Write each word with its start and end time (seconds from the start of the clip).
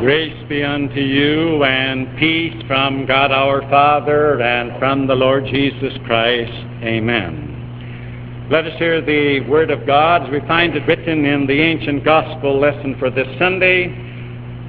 Grace 0.00 0.48
be 0.48 0.64
unto 0.64 0.98
you 0.98 1.62
and 1.62 2.16
peace 2.16 2.54
from 2.66 3.04
God 3.04 3.30
our 3.32 3.60
Father 3.68 4.40
and 4.40 4.78
from 4.78 5.06
the 5.06 5.14
Lord 5.14 5.44
Jesus 5.44 5.92
Christ. 6.06 6.50
Amen. 6.82 8.48
Let 8.50 8.64
us 8.64 8.78
hear 8.78 9.02
the 9.02 9.40
Word 9.40 9.70
of 9.70 9.86
God 9.86 10.22
as 10.22 10.30
we 10.30 10.40
find 10.48 10.74
it 10.74 10.86
written 10.86 11.26
in 11.26 11.46
the 11.46 11.60
ancient 11.60 12.02
Gospel 12.02 12.58
lesson 12.58 12.96
for 12.98 13.10
this 13.10 13.26
Sunday, 13.38 13.88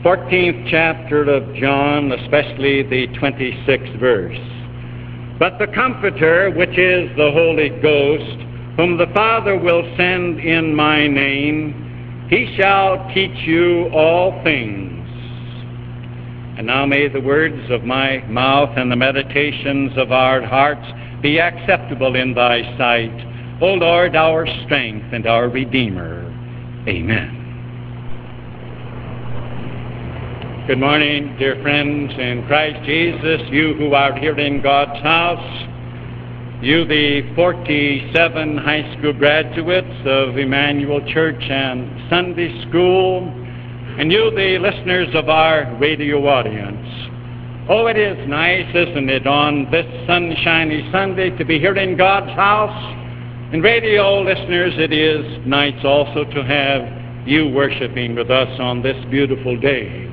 14th 0.03 0.69
chapter 0.69 1.23
of 1.23 1.55
John, 1.55 2.11
especially 2.11 2.83
the 2.83 3.07
26th 3.17 3.99
verse. 4.01 4.37
But 5.39 5.59
the 5.59 5.67
Comforter, 5.73 6.51
which 6.51 6.77
is 6.77 7.09
the 7.15 7.31
Holy 7.31 7.69
Ghost, 7.81 8.75
whom 8.75 8.97
the 8.97 9.09
Father 9.13 9.57
will 9.57 9.83
send 9.95 10.41
in 10.41 10.75
my 10.75 11.07
name, 11.07 12.27
he 12.29 12.53
shall 12.57 13.09
teach 13.13 13.47
you 13.47 13.89
all 13.93 14.43
things 14.43 14.90
and 16.61 16.67
now 16.67 16.85
may 16.85 17.07
the 17.07 17.19
words 17.19 17.71
of 17.71 17.83
my 17.83 18.19
mouth 18.27 18.69
and 18.77 18.91
the 18.91 18.95
meditations 18.95 19.93
of 19.97 20.11
our 20.11 20.43
hearts 20.43 20.85
be 21.19 21.39
acceptable 21.39 22.15
in 22.15 22.35
thy 22.35 22.61
sight, 22.77 23.59
O 23.63 23.73
Lord, 23.73 24.15
our 24.15 24.45
strength 24.63 25.11
and 25.11 25.25
our 25.25 25.49
Redeemer. 25.49 26.21
Amen. 26.87 27.37
Good 30.67 30.77
morning, 30.77 31.35
dear 31.39 31.59
friends 31.63 32.11
in 32.19 32.45
Christ 32.45 32.85
Jesus, 32.85 33.41
you 33.49 33.73
who 33.73 33.95
are 33.95 34.15
here 34.19 34.37
in 34.37 34.61
God's 34.61 35.01
house, 35.01 35.67
you 36.61 36.85
the 36.85 37.23
47 37.33 38.57
high 38.59 38.95
school 38.99 39.13
graduates 39.13 40.05
of 40.05 40.37
Emmanuel 40.37 41.01
Church 41.11 41.41
and 41.41 42.07
Sunday 42.07 42.63
School, 42.69 43.40
and 43.99 44.11
you, 44.11 44.31
the 44.31 44.57
listeners 44.59 45.09
of 45.13 45.29
our 45.29 45.75
radio 45.79 46.25
audience. 46.27 46.87
Oh, 47.69 47.87
it 47.87 47.97
is 47.97 48.17
nice, 48.27 48.67
isn't 48.73 49.09
it, 49.09 49.27
on 49.27 49.69
this 49.69 49.85
sunshiny 50.07 50.89
Sunday 50.91 51.29
to 51.37 51.45
be 51.45 51.59
here 51.59 51.75
in 51.75 51.97
God's 51.97 52.31
house? 52.31 52.73
And 53.53 53.61
radio 53.61 54.21
listeners, 54.21 54.73
it 54.77 54.93
is 54.93 55.45
nice 55.45 55.83
also 55.83 56.23
to 56.23 56.43
have 56.43 57.27
you 57.27 57.49
worshiping 57.49 58.15
with 58.15 58.31
us 58.31 58.49
on 58.59 58.81
this 58.81 58.97
beautiful 59.11 59.59
day. 59.59 60.07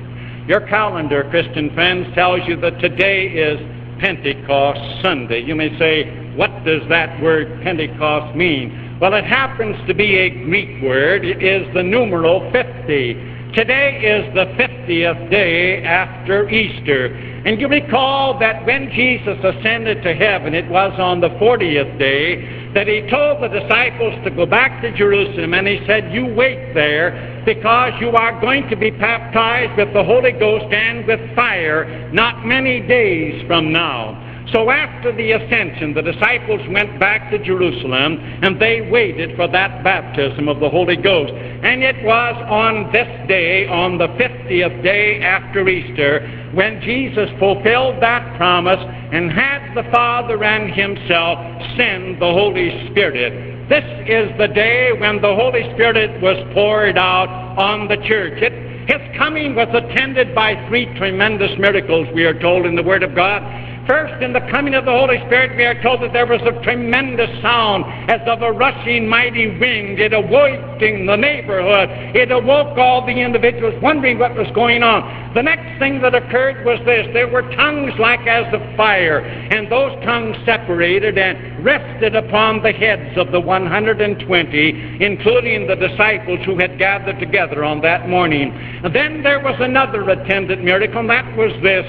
Your 0.47 0.61
calendar, 0.67 1.27
Christian 1.29 1.73
friends, 1.73 2.13
tells 2.15 2.41
you 2.47 2.59
that 2.61 2.79
today 2.79 3.27
is 3.27 3.59
Pentecost 3.99 5.01
Sunday. 5.01 5.41
You 5.41 5.55
may 5.55 5.77
say, 5.79 6.35
what 6.35 6.51
does 6.65 6.81
that 6.89 7.21
word 7.21 7.61
Pentecost 7.63 8.35
mean? 8.35 8.97
Well, 8.99 9.13
it 9.13 9.23
happens 9.23 9.75
to 9.87 9.93
be 9.93 10.17
a 10.17 10.29
Greek 10.29 10.83
word. 10.83 11.23
It 11.23 11.41
is 11.41 11.73
the 11.73 11.83
numeral 11.83 12.51
50. 12.51 13.38
Today 13.53 13.97
is 14.05 14.31
the 14.35 14.45
50th 14.61 15.31
day 15.31 15.83
after 15.83 16.47
Easter. 16.49 17.07
And 17.45 17.59
you 17.59 17.67
recall 17.67 18.37
that 18.37 18.63
when 18.63 18.91
Jesus 18.91 19.39
ascended 19.43 20.03
to 20.03 20.13
heaven, 20.13 20.53
it 20.53 20.69
was 20.69 20.93
on 20.99 21.19
the 21.19 21.29
40th 21.29 21.97
day 21.97 22.71
that 22.75 22.87
he 22.87 23.01
told 23.09 23.41
the 23.41 23.47
disciples 23.47 24.23
to 24.23 24.29
go 24.29 24.45
back 24.45 24.83
to 24.83 24.95
Jerusalem, 24.95 25.55
and 25.55 25.67
he 25.67 25.83
said, 25.87 26.13
You 26.13 26.27
wait 26.27 26.75
there 26.75 27.41
because 27.43 27.93
you 27.99 28.09
are 28.09 28.39
going 28.39 28.69
to 28.69 28.75
be 28.75 28.91
baptized 28.91 29.75
with 29.77 29.95
the 29.95 30.03
Holy 30.03 30.31
Ghost 30.33 30.71
and 30.71 31.07
with 31.07 31.35
fire 31.35 32.11
not 32.13 32.45
many 32.45 32.81
days 32.81 33.47
from 33.47 33.71
now. 33.71 34.28
So 34.51 34.71
after 34.71 35.15
the 35.15 35.33
ascension, 35.33 35.93
the 35.93 36.01
disciples 36.01 36.61
went 36.69 36.99
back 36.99 37.29
to 37.31 37.37
Jerusalem 37.37 38.17
and 38.41 38.59
they 38.59 38.89
waited 38.89 39.35
for 39.35 39.47
that 39.47 39.83
baptism 39.83 40.47
of 40.47 40.59
the 40.59 40.69
Holy 40.69 40.95
Ghost. 40.95 41.31
And 41.33 41.83
it 41.83 42.03
was 42.03 42.35
on 42.49 42.91
this 42.91 43.07
day, 43.27 43.67
on 43.67 43.97
the 43.99 44.07
50th 44.07 44.81
day 44.81 45.21
after 45.21 45.67
Easter, 45.69 46.25
when 46.53 46.81
Jesus 46.81 47.29
fulfilled 47.37 48.01
that 48.01 48.37
promise 48.37 48.79
and 49.11 49.31
had 49.31 49.75
the 49.75 49.89
Father 49.91 50.43
and 50.43 50.73
Himself 50.73 51.37
send 51.77 52.19
the 52.19 52.31
Holy 52.31 52.89
Spirit. 52.89 53.69
This 53.69 53.85
is 54.07 54.35
the 54.39 54.47
day 54.47 54.93
when 54.99 55.21
the 55.21 55.35
Holy 55.35 55.61
Spirit 55.75 56.19
was 56.23 56.37
poured 56.55 56.97
out 56.97 57.29
on 57.59 57.87
the 57.87 57.97
church. 57.97 58.41
It, 58.41 58.89
his 58.89 59.15
coming 59.15 59.53
was 59.53 59.67
attended 59.71 60.33
by 60.33 60.55
three 60.67 60.85
tremendous 60.97 61.51
miracles, 61.59 62.07
we 62.15 62.23
are 62.25 62.39
told 62.39 62.65
in 62.65 62.75
the 62.75 62.81
Word 62.81 63.03
of 63.03 63.13
God. 63.13 63.43
First, 63.89 64.21
in 64.21 64.33
the 64.33 64.41
coming 64.51 64.75
of 64.75 64.85
the 64.85 64.91
Holy 64.91 65.17
Spirit, 65.25 65.57
we 65.57 65.65
are 65.65 65.81
told 65.81 66.03
that 66.03 66.13
there 66.13 66.27
was 66.27 66.41
a 66.43 66.51
tremendous 66.61 67.31
sound 67.41 67.85
as 68.07 68.21
of 68.27 68.43
a 68.43 68.51
rushing 68.51 69.07
mighty 69.07 69.47
wind. 69.57 69.97
It 69.97 70.13
awoke 70.13 70.79
in 70.79 71.07
the 71.07 71.15
neighborhood. 71.15 71.89
It 72.15 72.29
awoke 72.29 72.77
all 72.77 73.03
the 73.03 73.19
individuals 73.19 73.73
wondering 73.81 74.19
what 74.19 74.35
was 74.35 74.45
going 74.53 74.83
on. 74.83 75.33
The 75.33 75.41
next 75.41 75.79
thing 75.79 76.01
that 76.01 76.13
occurred 76.13 76.63
was 76.67 76.77
this. 76.85 77.07
There 77.13 77.27
were 77.27 77.41
tongues 77.55 77.97
like 77.97 78.27
as 78.27 78.53
of 78.53 78.61
fire, 78.77 79.21
and 79.21 79.71
those 79.71 79.93
tongues 80.05 80.37
separated 80.45 81.17
and 81.17 81.65
rested 81.65 82.15
upon 82.15 82.61
the 82.61 82.71
heads 82.71 83.17
of 83.17 83.31
the 83.31 83.39
120, 83.39 85.03
including 85.03 85.65
the 85.65 85.75
disciples 85.75 86.39
who 86.45 86.59
had 86.59 86.77
gathered 86.77 87.19
together 87.19 87.63
on 87.63 87.81
that 87.81 88.07
morning. 88.07 88.51
And 88.83 88.93
then 88.93 89.23
there 89.23 89.39
was 89.39 89.55
another 89.59 90.07
attendant 90.07 90.63
miracle, 90.63 90.99
and 90.99 91.09
that 91.09 91.35
was 91.35 91.51
this 91.63 91.85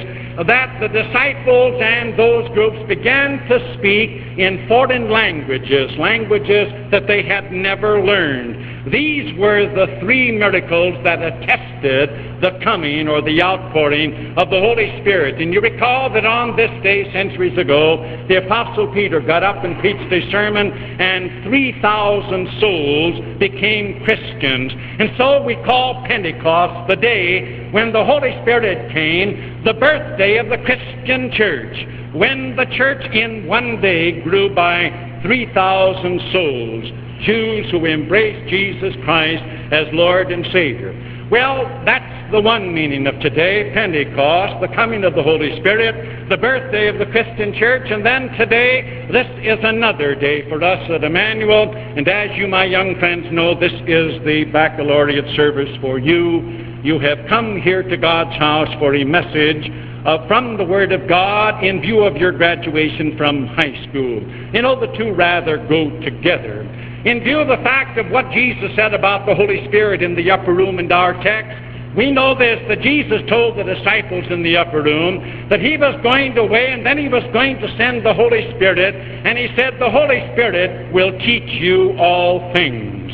that 0.47 0.79
the 0.81 0.89
disciples 0.89 1.81
and 1.83 2.19
those 2.19 2.49
groups 2.51 2.79
began 2.89 3.39
to 3.49 3.77
speak 3.79 4.11
in 4.39 4.67
foreign 4.69 5.11
languages, 5.11 5.91
languages 5.99 6.73
that 6.91 7.07
they 7.07 7.23
had 7.23 7.53
never 7.53 8.03
learned. 8.03 8.70
These 8.87 9.39
were 9.39 9.67
the 9.67 9.99
three 10.01 10.33
miracles 10.33 10.97
that 11.05 11.21
attested 11.21 12.41
the 12.41 12.59
coming 12.65 13.09
or 13.09 13.21
the 13.21 13.43
outpouring 13.43 14.35
of 14.39 14.49
the 14.49 14.59
Holy 14.59 14.89
Spirit. 15.01 15.41
And 15.41 15.53
you 15.53 15.61
recall 15.61 16.09
that 16.15 16.25
on 16.25 16.57
this 16.57 16.71
day, 16.83 17.13
centuries 17.13 17.59
ago, 17.59 17.99
the 18.29 18.37
Apostle 18.45 18.93
Peter 18.95 19.21
got 19.21 19.43
up 19.43 19.65
and 19.65 19.79
preached 19.81 20.11
a 20.11 20.31
sermon, 20.31 20.73
and 20.73 21.45
3,000 21.45 22.49
souls 22.59 23.39
became 23.39 24.03
Christians. 24.05 24.73
And 24.99 25.11
so 25.19 25.43
we 25.43 25.57
call 25.57 26.03
Pentecost 26.07 26.89
the 26.89 26.97
day 26.97 27.71
when 27.73 27.93
the 27.93 28.05
Holy 28.05 28.33
Spirit 28.43 28.93
came, 28.93 29.63
the 29.65 29.75
birthday 29.75 30.39
of 30.39 30.49
the 30.49 30.59
Christian 30.59 31.31
church, 31.33 31.87
when 32.15 32.57
the 32.57 32.67
church 32.77 33.05
in 33.15 33.47
one 33.47 33.81
day 33.83 34.23
grew 34.23 34.55
by 34.55 34.91
3,000 35.23 36.21
souls, 36.33 37.10
Jews 37.25 37.71
who 37.71 37.87
embraced 37.87 38.49
Jesus 38.51 38.95
Christ 39.05 39.43
as 39.73 39.87
Lord 39.93 40.33
and 40.33 40.45
Savior. 40.53 40.95
Well, 41.31 41.65
that's 41.85 42.33
the 42.33 42.41
one 42.41 42.75
meaning 42.75 43.07
of 43.07 43.19
today, 43.21 43.71
Pentecost, 43.73 44.61
the 44.61 44.75
coming 44.75 45.05
of 45.05 45.15
the 45.15 45.23
Holy 45.23 45.57
Spirit, 45.61 46.29
the 46.29 46.37
birthday 46.37 46.89
of 46.89 46.99
the 46.99 47.07
Christian 47.07 47.55
church, 47.55 47.91
and 47.91 48.05
then 48.05 48.31
today, 48.37 49.07
this 49.13 49.27
is 49.43 49.59
another 49.63 50.15
day 50.15 50.49
for 50.49 50.63
us 50.63 50.91
at 50.91 51.05
Emmanuel, 51.05 51.73
and 51.73 52.07
as 52.09 52.37
you, 52.37 52.49
my 52.49 52.65
young 52.65 52.99
friends, 52.99 53.27
know, 53.31 53.59
this 53.59 53.73
is 53.87 54.25
the 54.25 54.45
baccalaureate 54.53 55.37
service 55.37 55.71
for 55.81 55.99
you 55.99 56.69
you 56.83 56.99
have 56.99 57.19
come 57.29 57.61
here 57.61 57.83
to 57.83 57.97
God's 57.99 58.35
house 58.39 58.75
for 58.79 58.95
a 58.95 59.05
message 59.05 59.71
uh, 60.07 60.27
from 60.27 60.57
the 60.57 60.65
Word 60.65 60.93
of 60.93 61.07
God 61.07 61.63
in 61.63 61.83
view 61.83 62.05
of 62.05 62.17
your 62.17 62.33
graduation 62.33 63.19
from 63.19 63.49
high 63.49 63.87
school. 63.87 64.23
You 64.55 64.63
know, 64.63 64.81
the 64.81 64.87
two 64.97 65.13
rather 65.13 65.59
go 65.69 65.91
together. 66.01 66.65
In 67.05 67.25
view 67.25 67.39
of 67.39 67.49
the 67.49 67.63
fact 67.65 67.99
of 67.99 68.11
what 68.11 68.31
Jesus 68.31 68.71
said 68.77 68.93
about 68.93 69.25
the 69.25 69.35
Holy 69.35 69.67
Spirit 69.69 70.03
in 70.03 70.15
the 70.15 70.31
upper 70.31 70.53
room 70.53 70.79
in 70.79 70.93
our 70.93 71.15
text, 71.23 71.57
we 71.97 72.13
know 72.13 72.39
this 72.39 72.61
that 72.69 72.83
Jesus 72.83 73.23
told 73.27 73.57
the 73.57 73.65
disciples 73.65 74.25
in 74.29 74.43
the 74.43 74.57
upper 74.59 74.83
room 74.83 75.49
that 75.49 75.61
he 75.61 75.79
was 75.79 75.99
going 76.03 76.37
away 76.37 76.73
and 76.73 76.85
then 76.85 76.99
he 76.99 77.09
was 77.09 77.25
going 77.33 77.59
to 77.59 77.77
send 77.79 78.05
the 78.05 78.13
Holy 78.13 78.53
Spirit, 78.55 78.95
and 78.95 79.39
he 79.39 79.49
said, 79.57 79.81
The 79.81 79.91
Holy 79.91 80.21
Spirit 80.33 80.93
will 80.93 81.11
teach 81.21 81.49
you 81.49 81.97
all 81.99 82.53
things. 82.53 83.11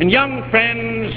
And 0.00 0.10
young 0.10 0.50
friends, 0.50 1.14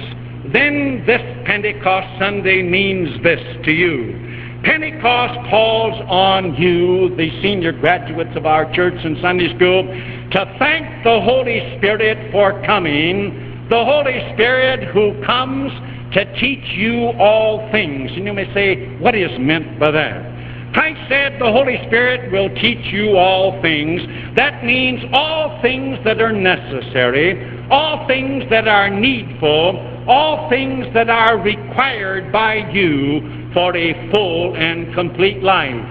then 0.54 1.04
this 1.07 1.21
Pentecost 1.45 2.07
Sunday 2.19 2.62
means 2.62 3.21
this 3.24 3.42
to 3.66 3.71
you. 3.71 4.32
Pentecost 4.63 5.50
calls 5.50 6.01
on 6.07 6.56
you, 6.56 7.13
the 7.18 7.30
senior 7.42 7.74
graduates 7.74 8.36
of 8.38 8.45
our 8.45 8.71
church 8.74 8.95
and 9.04 9.18
Sunday 9.21 9.54
school, 9.56 9.83
to 9.83 10.56
thank 10.57 11.04
the 11.04 11.19
Holy 11.21 11.60
Spirit 11.77 12.31
for 12.31 12.63
coming, 12.65 13.68
the 13.69 13.83
Holy 13.83 14.19
Spirit 14.33 14.88
who 14.94 15.21
comes 15.25 15.71
to 16.13 16.24
teach 16.39 16.63
you 16.77 17.10
all 17.19 17.69
things. 17.71 18.12
And 18.15 18.25
you 18.25 18.33
may 18.33 18.51
say, 18.54 18.98
what 19.00 19.15
is 19.15 19.31
meant 19.38 19.80
by 19.80 19.92
that? 19.92 20.32
Christ 20.74 21.02
said 21.08 21.40
the 21.40 21.52
Holy 21.52 21.78
Spirit 21.86 22.31
will 22.31 22.50
teach 22.56 22.92
you 22.92 23.16
all 23.16 23.62
things. 23.62 24.02
That 24.36 24.66
means 24.66 25.04
all 25.14 25.62
things 25.62 26.00
that 26.04 26.20
are 26.20 26.34
necessary, 26.34 27.70
all 27.70 28.08
things 28.08 28.44
that 28.50 28.68
are 28.68 28.90
needful, 28.90 30.06
all 30.08 30.50
things 30.50 30.88
that 30.96 31.12
are 31.12 31.38
required 31.38 32.31
by 32.31 32.56
you 32.72 33.52
for 33.54 33.75
a 33.78 34.12
full 34.12 34.56
and 34.56 34.92
complete 34.96 35.44
life. 35.44 35.86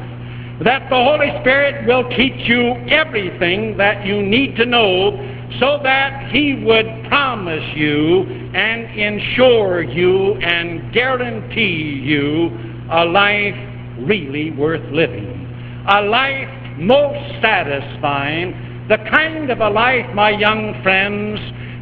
That 0.64 0.90
the 0.90 0.96
Holy 0.96 1.30
Spirit 1.40 1.86
will 1.86 2.08
teach 2.10 2.48
you 2.48 2.74
everything 2.88 3.76
that 3.76 4.04
you 4.04 4.20
need 4.20 4.56
to 4.56 4.66
know 4.66 5.12
so 5.60 5.78
that 5.84 6.30
He 6.32 6.62
would 6.64 6.86
promise 7.08 7.64
you 7.76 8.22
and 8.54 8.84
ensure 8.98 9.82
you 9.82 10.34
and 10.34 10.92
guarantee 10.92 12.00
you 12.02 12.50
a 12.90 13.04
life 13.04 13.71
really 14.00 14.50
worth 14.50 14.84
living. 14.92 15.48
A 15.88 16.02
life 16.02 16.48
most 16.78 17.40
satisfying, 17.40 18.86
the 18.88 18.98
kind 19.10 19.50
of 19.50 19.60
a 19.60 19.68
life, 19.68 20.06
my 20.14 20.30
young 20.30 20.80
friends, 20.82 21.38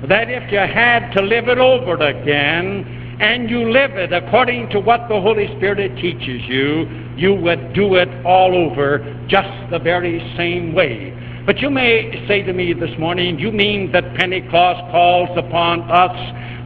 that 0.08 0.30
if 0.30 0.50
you 0.50 0.58
had 0.58 1.10
to 1.12 1.22
live 1.22 1.48
it 1.48 1.58
over 1.58 1.94
again, 1.96 2.96
and 3.20 3.50
you 3.50 3.70
live 3.70 3.92
it 3.92 4.12
according 4.14 4.70
to 4.70 4.80
what 4.80 5.06
the 5.08 5.20
Holy 5.20 5.46
Spirit 5.58 5.94
teaches 6.00 6.40
you, 6.48 6.88
you 7.16 7.34
would 7.34 7.74
do 7.74 7.96
it 7.96 8.08
all 8.24 8.54
over 8.54 8.98
just 9.28 9.70
the 9.70 9.78
very 9.78 10.18
same 10.38 10.74
way. 10.74 11.12
But 11.46 11.60
you 11.60 11.70
may 11.70 12.25
say 12.28 12.42
to 12.42 12.52
me 12.52 12.75
this 12.75 12.96
morning, 12.98 13.38
you 13.38 13.50
mean 13.50 13.92
that 13.92 14.14
Pentecost 14.14 14.81
calls 14.92 15.31
upon 15.38 15.81
us 15.90 16.14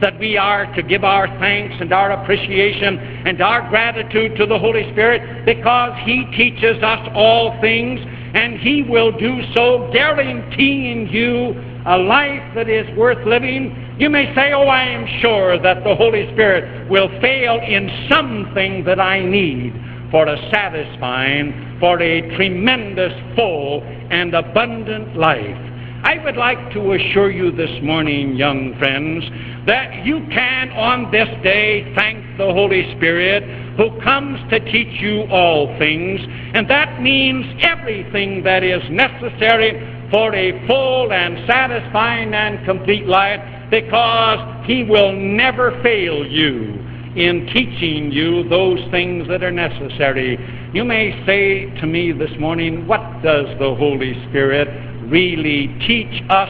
that 0.01 0.19
we 0.19 0.37
are 0.37 0.65
to 0.75 0.83
give 0.83 1.05
our 1.05 1.27
thanks 1.39 1.75
and 1.79 1.93
our 1.93 2.11
appreciation 2.11 2.99
and 2.99 3.41
our 3.41 3.67
gratitude 3.69 4.35
to 4.35 4.45
the 4.45 4.59
Holy 4.59 4.91
Spirit 4.91 5.45
because 5.45 5.97
He 6.03 6.25
teaches 6.35 6.83
us 6.83 7.09
all 7.15 7.59
things 7.61 8.01
and 8.33 8.59
He 8.59 8.83
will 8.83 9.17
do 9.17 9.41
so 9.53 9.89
guaranteeing 9.93 11.07
you 11.07 11.55
a 11.85 11.97
life 11.97 12.43
that 12.55 12.67
is 12.67 12.85
worth 12.97 13.25
living. 13.25 13.95
You 13.97 14.09
may 14.09 14.33
say, 14.35 14.51
Oh, 14.51 14.67
I 14.67 14.83
am 14.83 15.07
sure 15.21 15.57
that 15.57 15.85
the 15.85 15.95
Holy 15.95 16.29
Spirit 16.33 16.89
will 16.89 17.07
fail 17.21 17.59
in 17.61 17.89
something 18.09 18.83
that 18.83 18.99
I 18.99 19.23
need 19.23 19.73
for 20.15 20.27
a 20.29 20.49
satisfying, 20.49 21.75
for 21.77 22.01
a 22.01 22.21
tremendous, 22.37 23.11
full, 23.35 23.83
and 23.83 24.33
abundant 24.33 25.17
life. 25.17 25.57
I 26.05 26.23
would 26.23 26.37
like 26.37 26.71
to 26.71 26.93
assure 26.93 27.29
you 27.29 27.51
this 27.51 27.83
morning, 27.83 28.37
young 28.37 28.79
friends, 28.79 29.25
that 29.67 30.05
you 30.05 30.25
can 30.31 30.69
on 30.69 31.11
this 31.11 31.27
day 31.43 31.93
thank 31.95 32.37
the 32.37 32.45
Holy 32.45 32.95
Spirit 32.95 33.43
who 33.75 33.91
comes 33.99 34.39
to 34.51 34.61
teach 34.71 35.01
you 35.01 35.23
all 35.23 35.67
things, 35.77 36.21
and 36.53 36.65
that 36.69 37.01
means 37.01 37.45
everything 37.61 38.41
that 38.43 38.63
is 38.63 38.83
necessary 38.89 39.73
for 40.11 40.33
a 40.33 40.65
full 40.65 41.11
and 41.11 41.45
satisfying 41.45 42.33
and 42.33 42.65
complete 42.65 43.05
life 43.05 43.41
because 43.69 44.65
He 44.65 44.85
will 44.85 45.11
never 45.11 45.77
fail 45.83 46.25
you 46.25 46.84
in 47.15 47.47
teaching 47.53 48.11
you 48.11 48.47
those 48.49 48.79
things 48.91 49.27
that 49.29 49.41
are 49.41 49.51
necessary. 49.51 50.37
You 50.73 50.83
may 50.83 51.23
say 51.25 51.73
to 51.79 51.87
me 51.87 52.11
this 52.11 52.31
morning, 52.39 52.85
what 52.87 53.21
does 53.23 53.47
the 53.57 53.73
Holy 53.73 54.13
Spirit 54.29 54.67
really 55.09 55.67
teach 55.87 56.21
us 56.29 56.49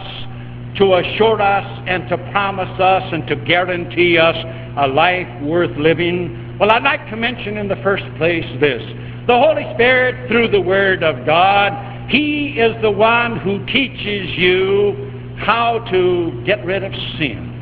to 0.78 0.96
assure 0.96 1.42
us 1.42 1.84
and 1.88 2.10
to 2.10 2.18
promise 2.32 2.80
us 2.80 3.04
and 3.14 3.28
to 3.28 3.36
guarantee 3.36 4.18
us 4.18 4.36
a 4.78 4.88
life 4.88 5.28
worth 5.44 5.76
living? 5.78 6.58
Well, 6.60 6.72
I'd 6.72 6.84
like 6.84 7.08
to 7.12 7.16
mention 7.16 7.58
in 7.58 7.68
the 7.68 7.78
first 7.78 8.04
place 8.18 8.46
this. 8.60 8.82
The 9.28 9.38
Holy 9.38 9.72
Spirit, 9.76 10.28
through 10.28 10.50
the 10.50 10.62
Word 10.62 11.04
of 11.04 11.26
God, 11.26 12.10
He 12.10 12.60
is 12.60 12.80
the 12.82 12.92
one 12.92 13.38
who 13.38 13.64
teaches 13.68 14.36
you 14.36 15.12
how 15.38 15.80
to 15.92 16.44
get 16.46 16.66
rid 16.66 16.84
of 16.84 16.92
sin. 17.20 17.55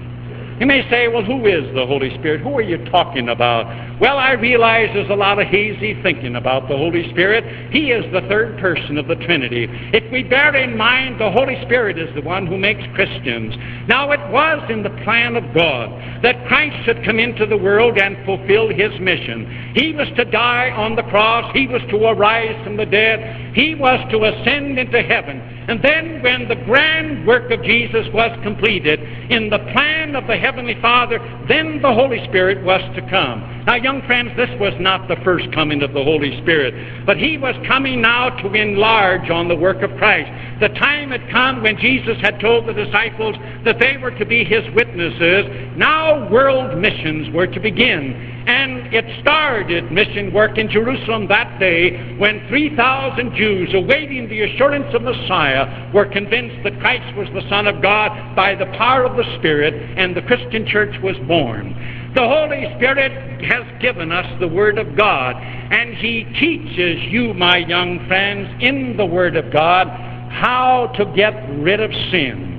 You 0.59 0.67
may 0.67 0.87
say, 0.89 1.07
well, 1.07 1.23
who 1.23 1.45
is 1.47 1.63
the 1.73 1.85
Holy 1.85 2.13
Spirit? 2.19 2.41
Who 2.41 2.53
are 2.55 2.61
you 2.61 2.77
talking 2.85 3.29
about? 3.29 3.65
Well, 3.99 4.17
I 4.17 4.33
realize 4.33 4.89
there's 4.93 5.09
a 5.09 5.15
lot 5.15 5.39
of 5.39 5.47
hazy 5.47 5.99
thinking 6.03 6.35
about 6.35 6.69
the 6.69 6.77
Holy 6.77 7.09
Spirit. 7.09 7.71
He 7.71 7.91
is 7.91 8.05
the 8.13 8.21
third 8.27 8.59
person 8.59 8.97
of 8.97 9.07
the 9.07 9.15
Trinity. 9.15 9.67
If 9.93 10.11
we 10.11 10.23
bear 10.23 10.55
in 10.55 10.77
mind 10.77 11.19
the 11.19 11.31
Holy 11.31 11.59
Spirit 11.65 11.97
is 11.97 12.13
the 12.13 12.21
one 12.21 12.45
who 12.45 12.57
makes 12.57 12.83
Christians. 12.93 13.55
Now, 13.87 14.11
it 14.11 14.19
was 14.31 14.63
in 14.69 14.83
the 14.83 14.89
plan 15.03 15.35
of 15.35 15.43
God 15.53 15.89
that 16.23 16.47
Christ 16.47 16.85
should 16.85 17.03
come 17.03 17.19
into 17.19 17.45
the 17.45 17.57
world 17.57 17.97
and 17.97 18.23
fulfill 18.25 18.69
his 18.69 18.91
mission. 18.99 19.73
He 19.75 19.93
was 19.93 20.07
to 20.17 20.25
die 20.25 20.69
on 20.71 20.95
the 20.95 21.03
cross. 21.03 21.51
He 21.53 21.67
was 21.67 21.81
to 21.89 22.05
arise 22.05 22.61
from 22.63 22.77
the 22.77 22.85
dead. 22.85 23.55
He 23.55 23.75
was 23.75 23.99
to 24.11 24.23
ascend 24.25 24.77
into 24.77 25.01
heaven. 25.01 25.52
And 25.67 25.81
then 25.81 26.21
when 26.21 26.47
the 26.47 26.55
grand 26.65 27.25
work 27.25 27.49
of 27.51 27.63
Jesus 27.63 28.05
was 28.13 28.37
completed 28.43 28.99
in 29.31 29.49
the 29.49 29.59
plan 29.71 30.15
of 30.15 30.27
the 30.27 30.35
Heavenly 30.35 30.79
Father, 30.81 31.19
then 31.47 31.81
the 31.81 31.93
Holy 31.93 32.23
Spirit 32.25 32.63
was 32.63 32.81
to 32.95 33.01
come. 33.09 33.41
Now, 33.65 33.75
young 33.75 34.01
friends, 34.05 34.35
this 34.35 34.49
was 34.59 34.73
not 34.79 35.07
the 35.07 35.15
first 35.23 35.51
coming 35.53 35.81
of 35.81 35.93
the 35.93 36.03
Holy 36.03 36.37
Spirit, 36.41 37.05
but 37.05 37.17
He 37.17 37.37
was 37.37 37.55
coming 37.65 38.01
now 38.01 38.29
to 38.41 38.53
enlarge 38.53 39.29
on 39.29 39.47
the 39.47 39.55
work 39.55 39.81
of 39.81 39.95
Christ. 39.97 40.29
The 40.59 40.67
time 40.69 41.11
had 41.11 41.29
come 41.31 41.63
when 41.63 41.77
Jesus 41.77 42.17
had 42.21 42.41
told 42.41 42.67
the 42.67 42.73
disciples 42.73 43.35
that 43.63 43.79
they 43.79 43.95
were 43.97 44.11
to 44.11 44.25
be 44.25 44.43
His 44.43 44.63
witnesses. 44.75 45.45
Now 45.77 46.29
world 46.29 46.77
missions 46.77 47.33
were 47.33 47.47
to 47.47 47.59
begin. 47.59 48.31
And 48.45 48.93
it 48.93 49.05
started 49.21 49.89
mission 49.93 50.33
work 50.33 50.57
in 50.57 50.69
Jerusalem 50.69 51.27
that 51.29 51.59
day 51.59 52.17
when 52.17 52.45
3,000 52.49 53.33
Jews 53.35 53.73
awaiting 53.73 54.27
the 54.27 54.41
assurance 54.41 54.93
of 54.93 55.03
Messiah 55.03 55.52
were 55.93 56.05
convinced 56.05 56.63
that 56.63 56.79
Christ 56.79 57.15
was 57.17 57.27
the 57.33 57.47
Son 57.49 57.67
of 57.67 57.81
God 57.81 58.35
by 58.35 58.55
the 58.55 58.65
power 58.77 59.03
of 59.03 59.17
the 59.17 59.37
Spirit, 59.39 59.73
and 59.97 60.15
the 60.15 60.21
Christian 60.21 60.65
church 60.65 60.95
was 61.01 61.15
born. 61.27 61.73
The 62.15 62.27
Holy 62.27 62.71
Spirit 62.77 63.43
has 63.43 63.63
given 63.81 64.11
us 64.11 64.25
the 64.39 64.47
Word 64.47 64.77
of 64.77 64.95
God, 64.95 65.35
and 65.35 65.95
He 65.95 66.25
teaches 66.39 67.01
you, 67.11 67.33
my 67.33 67.57
young 67.57 68.05
friends, 68.07 68.49
in 68.61 68.97
the 68.97 69.05
Word 69.05 69.35
of 69.35 69.51
God, 69.51 69.87
how 70.31 70.93
to 70.97 71.05
get 71.15 71.33
rid 71.59 71.79
of 71.79 71.91
sin. 72.11 72.53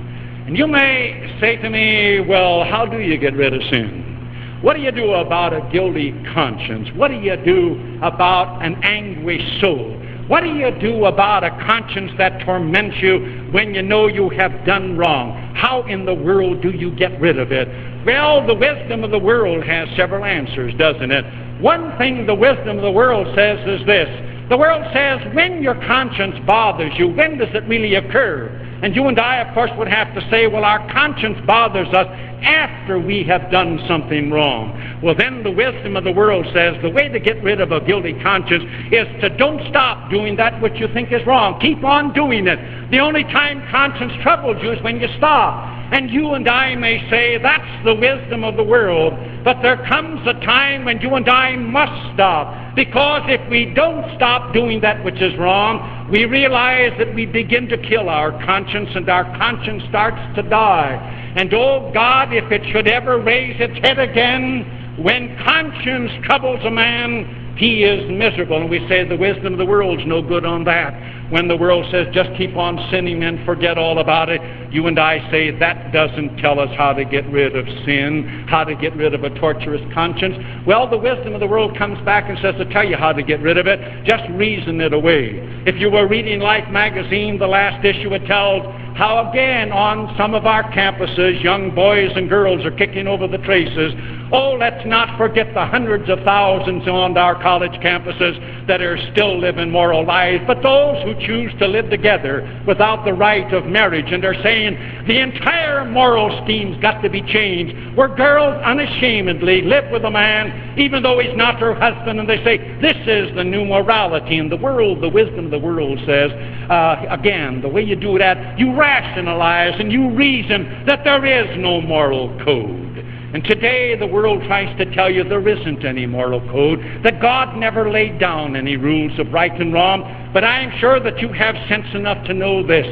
And 0.47 0.57
you 0.57 0.67
may 0.67 1.37
say 1.39 1.55
to 1.57 1.69
me, 1.69 2.19
well, 2.19 2.63
how 2.63 2.85
do 2.85 2.99
you 2.99 3.17
get 3.17 3.33
rid 3.33 3.53
of 3.53 3.61
sin? 3.71 4.59
What 4.61 4.75
do 4.75 4.81
you 4.81 4.91
do 4.91 5.13
about 5.13 5.53
a 5.53 5.67
guilty 5.71 6.11
conscience? 6.33 6.89
What 6.95 7.09
do 7.09 7.15
you 7.15 7.35
do 7.37 7.99
about 8.01 8.63
an 8.63 8.75
anguished 8.83 9.61
soul? 9.61 10.01
What 10.27 10.41
do 10.41 10.49
you 10.49 10.71
do 10.79 11.05
about 11.05 11.43
a 11.43 11.51
conscience 11.67 12.11
that 12.17 12.43
torments 12.43 12.97
you 12.99 13.47
when 13.51 13.75
you 13.75 13.83
know 13.83 14.07
you 14.07 14.29
have 14.29 14.65
done 14.65 14.97
wrong? 14.97 15.53
How 15.55 15.83
in 15.83 16.03
the 16.03 16.15
world 16.15 16.63
do 16.63 16.71
you 16.71 16.89
get 16.95 17.19
rid 17.21 17.37
of 17.37 17.51
it? 17.51 17.67
Well, 18.05 18.45
the 18.45 18.55
wisdom 18.55 19.03
of 19.03 19.11
the 19.11 19.19
world 19.19 19.63
has 19.63 19.87
several 19.95 20.25
answers, 20.25 20.73
doesn't 20.79 21.11
it? 21.11 21.61
One 21.61 21.95
thing 21.99 22.25
the 22.25 22.33
wisdom 22.33 22.77
of 22.77 22.83
the 22.83 22.91
world 22.91 23.27
says 23.35 23.59
is 23.67 23.85
this. 23.85 24.09
The 24.49 24.57
world 24.57 24.83
says, 24.93 25.21
when 25.35 25.61
your 25.61 25.75
conscience 25.85 26.35
bothers 26.45 26.93
you, 26.97 27.07
when 27.09 27.37
does 27.37 27.49
it 27.53 27.63
really 27.67 27.93
occur? 27.95 28.49
And 28.81 28.95
you 28.95 29.07
and 29.07 29.19
I, 29.19 29.37
of 29.37 29.53
course, 29.53 29.71
would 29.77 29.87
have 29.87 30.13
to 30.15 30.29
say, 30.29 30.47
well, 30.47 30.65
our 30.65 30.79
conscience 30.91 31.37
bothers 31.45 31.87
us 31.93 32.07
after 32.43 32.99
we 32.99 33.23
have 33.23 33.49
done 33.51 33.83
something 33.87 34.29
wrong. 34.29 34.99
Well, 35.01 35.15
then 35.15 35.43
the 35.43 35.51
wisdom 35.51 35.97
of 35.97 36.03
the 36.03 36.11
world 36.11 36.45
says 36.53 36.75
the 36.81 36.89
way 36.89 37.09
to 37.09 37.19
get 37.19 37.41
rid 37.43 37.59
of 37.61 37.71
a 37.71 37.81
guilty 37.81 38.13
conscience 38.21 38.63
is 38.91 39.07
to 39.21 39.29
don't 39.37 39.67
stop 39.69 40.11
doing 40.11 40.35
that 40.35 40.61
which 40.61 40.73
you 40.75 40.87
think 40.93 41.11
is 41.11 41.25
wrong. 41.25 41.59
Keep 41.59 41.83
on 41.83 42.13
doing 42.13 42.47
it. 42.47 42.59
The 42.91 42.99
only 42.99 43.23
time 43.23 43.65
conscience 43.71 44.13
troubles 44.21 44.57
you 44.61 44.71
is 44.71 44.81
when 44.83 44.99
you 44.99 45.07
stop. 45.17 45.73
And 45.91 46.09
you 46.09 46.33
and 46.33 46.47
I 46.47 46.75
may 46.75 47.07
say 47.09 47.37
that's 47.37 47.85
the 47.85 47.93
wisdom 47.93 48.43
of 48.43 48.57
the 48.57 48.63
world. 48.63 49.13
But 49.43 49.61
there 49.61 49.77
comes 49.87 50.19
a 50.27 50.33
time 50.45 50.85
when 50.85 50.99
you 50.99 51.13
and 51.13 51.29
I 51.29 51.55
must 51.55 52.13
stop. 52.13 52.75
Because 52.75 53.21
if 53.27 53.47
we 53.49 53.73
don't 53.73 54.03
stop 54.15 54.53
doing 54.53 54.81
that 54.81 55.03
which 55.03 55.21
is 55.21 55.37
wrong, 55.37 56.04
we 56.11 56.25
realize 56.25 56.91
that 56.99 57.13
we 57.15 57.25
begin 57.25 57.67
to 57.69 57.77
kill 57.77 58.09
our 58.09 58.31
conscience 58.45 58.89
and 58.93 59.09
our 59.09 59.23
conscience 59.37 59.83
starts 59.89 60.21
to 60.35 60.43
die. 60.43 60.93
And 61.35 61.51
oh 61.53 61.91
God, 61.93 62.31
if 62.31 62.51
it 62.51 62.61
should 62.71 62.87
ever 62.87 63.19
raise 63.19 63.55
its 63.59 63.77
head 63.85 63.97
again, 63.97 64.97
when 65.01 65.35
conscience 65.43 66.11
troubles 66.23 66.59
a 66.63 66.71
man, 66.71 67.44
he 67.55 67.83
is 67.83 68.09
miserable. 68.11 68.57
And 68.57 68.69
we 68.69 68.85
say 68.87 69.07
the 69.07 69.17
wisdom 69.17 69.53
of 69.53 69.59
the 69.59 69.65
world's 69.65 70.05
no 70.05 70.21
good 70.21 70.45
on 70.45 70.63
that. 70.65 71.31
When 71.31 71.47
the 71.47 71.57
world 71.57 71.85
says 71.89 72.07
just 72.13 72.29
keep 72.37 72.55
on 72.55 72.77
sinning 72.91 73.23
and 73.23 73.43
forget 73.45 73.77
all 73.77 73.99
about 73.99 74.29
it, 74.29 74.41
you 74.71 74.85
and 74.87 74.99
I 74.99 75.19
say 75.31 75.57
that 75.57 75.91
doesn't 75.91 76.37
tell 76.37 76.59
us 76.59 76.69
how 76.77 76.93
to 76.93 77.03
get 77.03 77.25
rid 77.31 77.55
of 77.55 77.65
sin, 77.85 78.45
how 78.47 78.63
to 78.63 78.75
get 78.75 78.95
rid 78.95 79.13
of 79.13 79.23
a 79.23 79.29
torturous 79.39 79.81
conscience. 79.93 80.35
Well, 80.67 80.87
the 80.87 80.97
wisdom 80.97 81.33
of 81.33 81.39
the 81.39 81.47
world 81.47 81.77
comes 81.77 81.99
back 82.05 82.29
and 82.29 82.37
says 82.39 82.55
to 82.55 82.65
tell 82.71 82.83
you 82.83 82.95
how 82.95 83.11
to 83.13 83.23
get 83.23 83.41
rid 83.41 83.57
of 83.57 83.65
it. 83.65 84.05
Just 84.05 84.29
reason 84.31 84.79
it 84.81 84.93
away. 84.93 85.39
If 85.65 85.79
you 85.79 85.89
were 85.89 86.07
reading 86.07 86.39
Life 86.39 86.69
magazine, 86.69 87.39
the 87.39 87.47
last 87.47 87.83
issue, 87.83 88.13
it 88.13 88.25
tells 88.27 88.63
how 88.95 89.29
again 89.29 89.73
on 89.73 90.15
some 90.17 90.33
of 90.33 90.45
our 90.45 90.63
campuses 90.71 91.43
young 91.43 91.75
boys 91.75 92.11
and 92.15 92.29
girls 92.29 92.65
are 92.65 92.71
kicking 92.71 93.07
over 93.07 93.27
the 93.27 93.39
traces. 93.39 93.93
Oh, 94.31 94.55
let's 94.59 94.85
not 94.85 95.17
forget 95.17 95.53
the 95.53 95.65
hundreds 95.65 96.09
of 96.09 96.19
thousands 96.23 96.87
on 96.87 97.17
our 97.17 97.41
college 97.45 97.73
campuses 97.73 98.33
that 98.65 98.81
are 98.81 98.97
still 99.11 99.37
living 99.37 99.69
moral 99.69 100.03
lives, 100.03 100.43
but 100.47 100.63
those 100.63 100.97
who 101.03 101.13
choose 101.27 101.53
to 101.59 101.67
live 101.67 101.91
together 101.91 102.41
without 102.65 103.05
the 103.05 103.13
right 103.13 103.53
of 103.53 103.67
marriage 103.67 104.11
and 104.11 104.25
are 104.25 104.33
saying 104.41 104.73
the 105.05 105.19
entire 105.19 105.85
moral 105.85 106.41
scheme's 106.43 106.81
got 106.81 107.03
to 107.03 107.09
be 107.09 107.21
changed, 107.21 107.95
where 107.95 108.07
girls 108.07 108.59
unashamedly 108.65 109.61
live 109.61 109.91
with 109.91 110.03
a 110.05 110.09
man 110.09 110.65
even 110.79 111.03
though 111.03 111.19
he's 111.19 111.37
not 111.37 111.59
her 111.59 111.75
husband, 111.75 112.19
and 112.19 112.27
they 112.27 112.43
say 112.43 112.57
this 112.81 112.97
is 113.05 113.33
the 113.35 113.43
new 113.43 113.63
morality 113.63 114.37
in 114.37 114.49
the 114.49 114.57
world. 114.57 115.01
The 115.01 115.09
wisdom 115.09 115.45
of 115.45 115.51
the 115.51 115.59
world 115.59 115.99
says, 116.05 116.31
uh, 116.69 117.05
again, 117.09 117.61
the 117.61 117.69
way 117.69 117.83
you 117.83 117.95
do 117.95 118.17
that, 118.17 118.57
you 118.57 118.75
rationalize 118.75 119.79
and 119.79 119.91
you 119.91 120.09
reason 120.09 120.83
that 120.87 121.03
there 121.03 121.23
is 121.25 121.57
no 121.59 121.79
moral 121.79 122.37
code. 122.43 122.95
And 123.35 123.43
today 123.43 123.99
the 123.99 124.07
world 124.07 124.43
tries 124.43 124.77
to 124.77 124.85
tell 124.95 125.11
you 125.11 125.21
there 125.25 125.45
isn't 125.45 125.83
any 125.83 126.05
moral 126.05 126.39
code, 126.49 126.79
that 127.03 127.21
God 127.21 127.57
never 127.57 127.91
laid 127.91 128.17
down 128.17 128.55
any 128.55 128.77
rules 128.77 129.19
of 129.19 129.33
right 129.33 129.51
and 129.51 129.73
wrong. 129.73 130.31
But 130.33 130.45
I 130.45 130.61
am 130.61 130.79
sure 130.79 131.01
that 131.01 131.19
you 131.19 131.27
have 131.33 131.53
sense 131.67 131.93
enough 131.93 132.25
to 132.27 132.33
know 132.33 132.65
this 132.65 132.87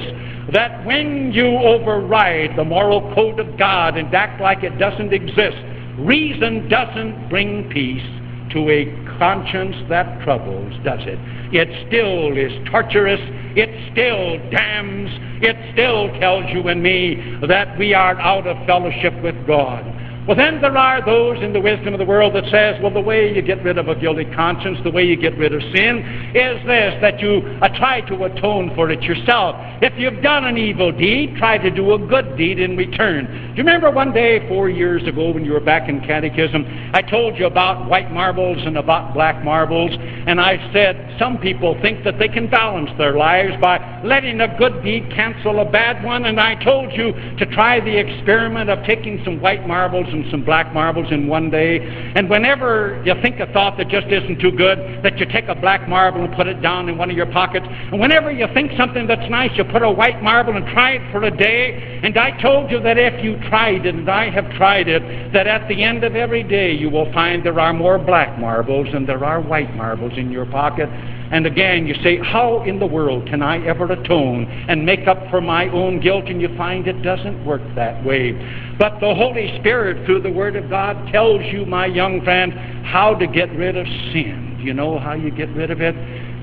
that 0.52 0.86
when 0.86 1.32
you 1.32 1.46
override 1.46 2.58
the 2.58 2.66
moral 2.66 3.00
code 3.16 3.40
of 3.40 3.58
God 3.58 3.96
and 3.96 4.14
act 4.14 4.42
like 4.42 4.64
it 4.64 4.78
doesn't 4.78 5.14
exist, 5.14 5.56
reason 5.98 6.68
doesn't 6.68 7.30
bring 7.30 7.70
peace 7.70 8.04
to 8.52 8.70
a 8.70 8.84
conscience 9.18 9.78
that 9.88 10.26
troubles, 10.26 10.74
does 10.84 11.00
it? 11.04 11.18
It 11.56 11.70
still 11.88 12.36
is 12.36 12.52
torturous. 12.70 13.22
It 13.56 13.70
still 13.94 14.38
damns. 14.52 15.10
It 15.42 15.56
still 15.72 16.10
tells 16.20 16.52
you 16.52 16.68
and 16.68 16.84
me 16.84 17.38
that 17.48 17.80
we 17.80 17.94
are 17.94 18.20
out 18.20 18.46
of 18.46 18.58
fellowship 18.68 19.14
with 19.24 19.48
God. 19.48 20.03
Well, 20.26 20.38
then 20.38 20.62
there 20.62 20.78
are 20.78 21.06
those 21.06 21.44
in 21.44 21.52
the 21.52 21.60
wisdom 21.60 21.94
of 21.94 22.00
the 22.00 22.06
world 22.06 22.34
that 22.36 22.46
says, 22.46 22.82
well, 22.82 22.94
the 22.94 23.02
way 23.02 23.36
you 23.36 23.42
get 23.42 23.62
rid 23.62 23.78
of 23.78 23.90
a 23.90 23.96
guilty 23.96 24.24
conscience, 24.24 24.80
the 24.82 24.90
way 24.90 25.04
you 25.04 25.18
get 25.18 25.38
rid 25.38 25.54
of 25.54 25.62
sin, 25.76 25.98
is 26.34 26.66
this, 26.66 26.96
that 27.02 27.20
you 27.20 27.42
uh, 27.62 27.68
try 27.78 28.00
to 28.08 28.24
atone 28.24 28.74
for 28.74 28.90
it 28.90 29.02
yourself. 29.02 29.58
If 29.82 30.00
you've 30.00 30.24
done 30.24 30.46
an 30.46 30.58
evil 30.58 30.94
deed, 30.94 31.36
try 31.36 31.58
to 31.58 31.70
do 31.70 31.94
a 31.94 32.00
good 32.00 32.38
deed 32.38 32.58
in 32.58 32.78
return. 32.78 33.26
Do 33.26 33.58
you 33.58 33.64
remember 33.64 33.92
one 33.92 34.14
day, 34.14 34.48
four 34.48 34.70
years 34.70 35.06
ago, 35.06 35.32
when 35.32 35.44
you 35.44 35.52
were 35.52 35.60
back 35.60 35.90
in 35.90 36.00
catechism, 36.00 36.66
I 36.94 37.02
told 37.02 37.38
you 37.38 37.46
about 37.46 37.90
white 37.90 38.10
marbles 38.10 38.60
and 38.66 38.78
about 38.78 39.14
black 39.14 39.44
marbles, 39.44 39.92
and 39.92 40.40
I 40.40 40.72
said 40.72 41.18
some 41.20 41.38
people 41.38 41.78
think 41.82 42.06
that 42.06 42.18
they 42.18 42.30
can 42.30 42.50
balance 42.50 42.90
their 42.98 43.18
lives 43.18 43.60
by 43.60 44.02
letting 44.06 44.40
a 44.40 44.58
good 44.58 44.84
deed 44.86 45.12
cancel 45.14 45.60
a 45.60 45.70
bad 45.70 46.02
one, 46.02 46.24
and 46.24 46.40
I 46.40 46.56
told 46.64 46.94
you 46.94 47.12
to 47.12 47.46
try 47.48 47.82
the 47.82 47.98
experiment 47.98 48.70
of 48.70 48.86
taking 48.86 49.22
some 49.26 49.42
white 49.42 49.68
marbles 49.68 50.13
and 50.14 50.30
some 50.32 50.44
black 50.46 50.74
marbles 50.74 51.12
in 51.12 51.28
one 51.28 51.50
day. 51.50 51.80
And 52.16 52.30
whenever 52.30 53.02
you 53.06 53.14
think 53.22 53.40
a 53.40 53.52
thought 53.52 53.78
that 53.78 53.90
just 53.90 54.08
isn't 54.08 54.40
too 54.40 54.52
good, 54.52 55.04
that 55.04 55.18
you 55.18 55.26
take 55.26 55.48
a 55.48 55.56
black 55.56 55.90
marble 55.90 56.24
and 56.24 56.34
put 56.36 56.48
it 56.48 56.62
down 56.62 56.90
in 56.90 56.98
one 56.98 57.10
of 57.10 57.18
your 57.18 57.32
pockets. 57.32 57.66
And 57.68 58.00
whenever 58.00 58.32
you 58.32 58.48
think 58.54 58.72
something 58.78 59.08
that's 59.08 59.30
nice, 59.30 59.52
you 59.58 59.64
put 59.64 59.82
a 59.82 59.90
white 59.90 60.22
marble 60.22 60.56
and 60.56 60.66
try 60.68 60.92
it 60.92 61.12
for 61.12 61.24
a 61.24 61.32
day. 61.36 62.00
And 62.04 62.18
I 62.18 62.40
told 62.42 62.72
you 62.72 62.80
that 62.82 62.98
if 62.98 63.24
you 63.24 63.38
tried 63.50 63.86
it, 63.86 63.96
and 63.96 64.10
I 64.10 64.30
have 64.30 64.50
tried 64.52 64.88
it, 64.88 65.34
that 65.34 65.48
at 65.48 65.68
the 65.68 65.84
end 65.84 66.04
of 66.04 66.16
every 66.16 66.44
day 66.44 66.74
you 66.74 66.90
will 66.90 67.12
find 67.14 67.44
there 67.44 67.60
are 67.60 67.74
more 67.74 67.98
black 67.98 68.40
marbles 68.40 68.88
than 68.92 69.06
there 69.06 69.24
are 69.24 69.42
white 69.42 69.76
marbles 69.76 70.14
in 70.18 70.32
your 70.32 70.46
pocket. 70.46 70.90
And 71.34 71.48
again, 71.48 71.88
you 71.88 71.96
say, 72.04 72.20
How 72.20 72.62
in 72.62 72.78
the 72.78 72.86
world 72.86 73.28
can 73.28 73.42
I 73.42 73.58
ever 73.66 73.92
atone 73.92 74.46
and 74.70 74.86
make 74.86 75.08
up 75.08 75.18
for 75.32 75.42
my 75.42 75.68
own 75.70 76.00
guilt? 76.00 76.26
And 76.28 76.40
you 76.40 76.56
find 76.56 76.88
it 76.88 77.02
doesn't 77.02 77.44
work 77.44 77.64
that 77.74 78.06
way. 78.06 78.34
But 78.78 79.00
the 79.00 79.16
Holy 79.16 79.58
Spirit, 79.60 80.06
through 80.06 80.22
the 80.22 80.32
Word 80.32 80.56
of 80.56 80.70
God, 80.70 81.12
tells 81.12 81.42
you, 81.52 81.66
my 81.66 81.88
young 81.88 82.24
friend, 82.24 82.54
how 82.86 83.16
to 83.16 83.26
get 83.26 83.52
rid 83.54 83.76
of 83.76 83.88
sin. 84.14 84.58
Do 84.60 84.64
you 84.64 84.76
know 84.76 85.00
how 85.00 85.14
you 85.14 85.32
get 85.32 85.50
rid 85.56 85.72
of 85.72 85.82
it? 85.82 85.96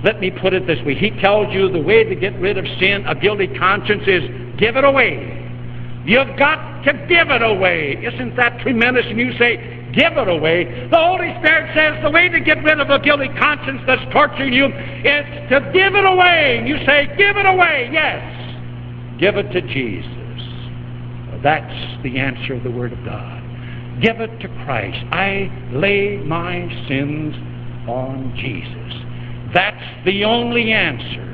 Let 0.02 0.18
me 0.18 0.32
put 0.32 0.54
it 0.54 0.66
this 0.66 0.84
way 0.84 0.96
He 0.96 1.10
tells 1.20 1.54
you 1.54 1.70
the 1.70 1.80
way 1.80 2.02
to 2.02 2.16
get 2.16 2.34
rid 2.40 2.58
of 2.58 2.64
sin, 2.80 3.06
a 3.06 3.14
guilty 3.14 3.46
conscience, 3.46 4.02
is 4.08 4.24
give 4.58 4.74
it 4.74 4.82
away. 4.82 5.36
You've 6.04 6.36
got 6.36 6.82
to 6.82 6.92
give 7.06 7.30
it 7.30 7.42
away. 7.42 7.92
Isn't 8.02 8.34
that 8.34 8.60
tremendous? 8.62 9.06
And 9.06 9.20
you 9.20 9.38
say, 9.38 9.79
give 9.94 10.16
it 10.16 10.28
away. 10.28 10.88
The 10.90 10.96
Holy 10.96 11.34
Spirit 11.38 11.74
says 11.74 12.02
the 12.02 12.10
way 12.10 12.28
to 12.28 12.40
get 12.40 12.62
rid 12.62 12.80
of 12.80 12.90
a 12.90 12.98
guilty 12.98 13.28
conscience 13.38 13.80
that's 13.86 14.02
torturing 14.12 14.52
you 14.52 14.66
is 14.66 15.24
to 15.50 15.60
give 15.72 15.94
it 15.94 16.04
away. 16.04 16.62
You 16.66 16.78
say, 16.86 17.06
give 17.16 17.36
it 17.36 17.46
away. 17.46 17.90
Yes. 17.92 18.20
Give 19.20 19.36
it 19.36 19.50
to 19.52 19.60
Jesus. 19.60 20.20
That's 21.42 22.02
the 22.02 22.18
answer 22.18 22.54
of 22.54 22.64
the 22.64 22.70
Word 22.70 22.92
of 22.92 23.04
God. 23.04 23.40
Give 24.02 24.20
it 24.20 24.40
to 24.40 24.48
Christ. 24.64 24.98
I 25.12 25.50
lay 25.72 26.16
my 26.18 26.68
sins 26.88 27.34
on 27.88 28.34
Jesus. 28.36 29.54
That's 29.54 30.04
the 30.04 30.24
only 30.24 30.72
answer 30.72 31.29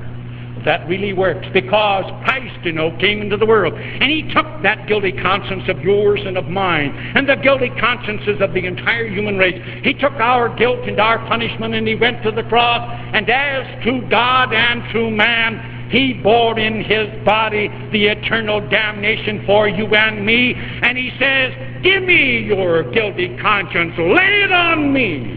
that 0.67 0.87
really 0.89 1.13
works 1.13 1.47
because 1.55 2.05
Christ, 2.25 2.59
you 2.65 2.73
know, 2.73 2.95
came 2.99 3.23
into 3.23 3.37
the 3.37 3.47
world 3.47 3.73
and 3.73 4.11
he 4.11 4.23
took 4.35 4.47
that 4.63 4.87
guilty 4.87 5.13
conscience 5.13 5.63
of 5.69 5.81
yours 5.81 6.21
and 6.27 6.37
of 6.37 6.47
mine 6.47 6.91
and 7.15 7.29
the 7.29 7.37
guilty 7.37 7.71
consciences 7.81 8.41
of 8.41 8.53
the 8.53 8.67
entire 8.67 9.09
human 9.09 9.39
race. 9.39 9.63
He 9.83 9.95
took 9.95 10.13
our 10.15 10.55
guilt 10.55 10.81
and 10.87 11.01
our 11.01 11.19
punishment 11.27 11.75
and 11.75 11.87
he 11.87 11.95
went 11.95 12.23
to 12.25 12.33
the 12.33 12.43
cross 12.43 12.83
and 13.15 13.31
as 13.31 13.85
to 13.85 14.03
God 14.11 14.53
and 14.53 14.83
to 14.93 15.11
man, 15.11 15.89
he 15.91 16.15
bore 16.15 16.59
in 16.59 16.83
his 16.83 17.09
body 17.25 17.69
the 17.93 18.07
eternal 18.09 18.61
damnation 18.69 19.45
for 19.47 19.69
you 19.69 19.87
and 19.95 20.27
me. 20.27 20.55
And 20.55 20.99
he 20.99 21.13
says, 21.19 21.55
Give 21.83 22.03
me 22.03 22.41
your 22.41 22.91
guilty 22.91 23.37
conscience, 23.39 23.95
lay 23.97 24.43
it 24.43 24.53
on 24.53 24.93
me. 24.93 25.36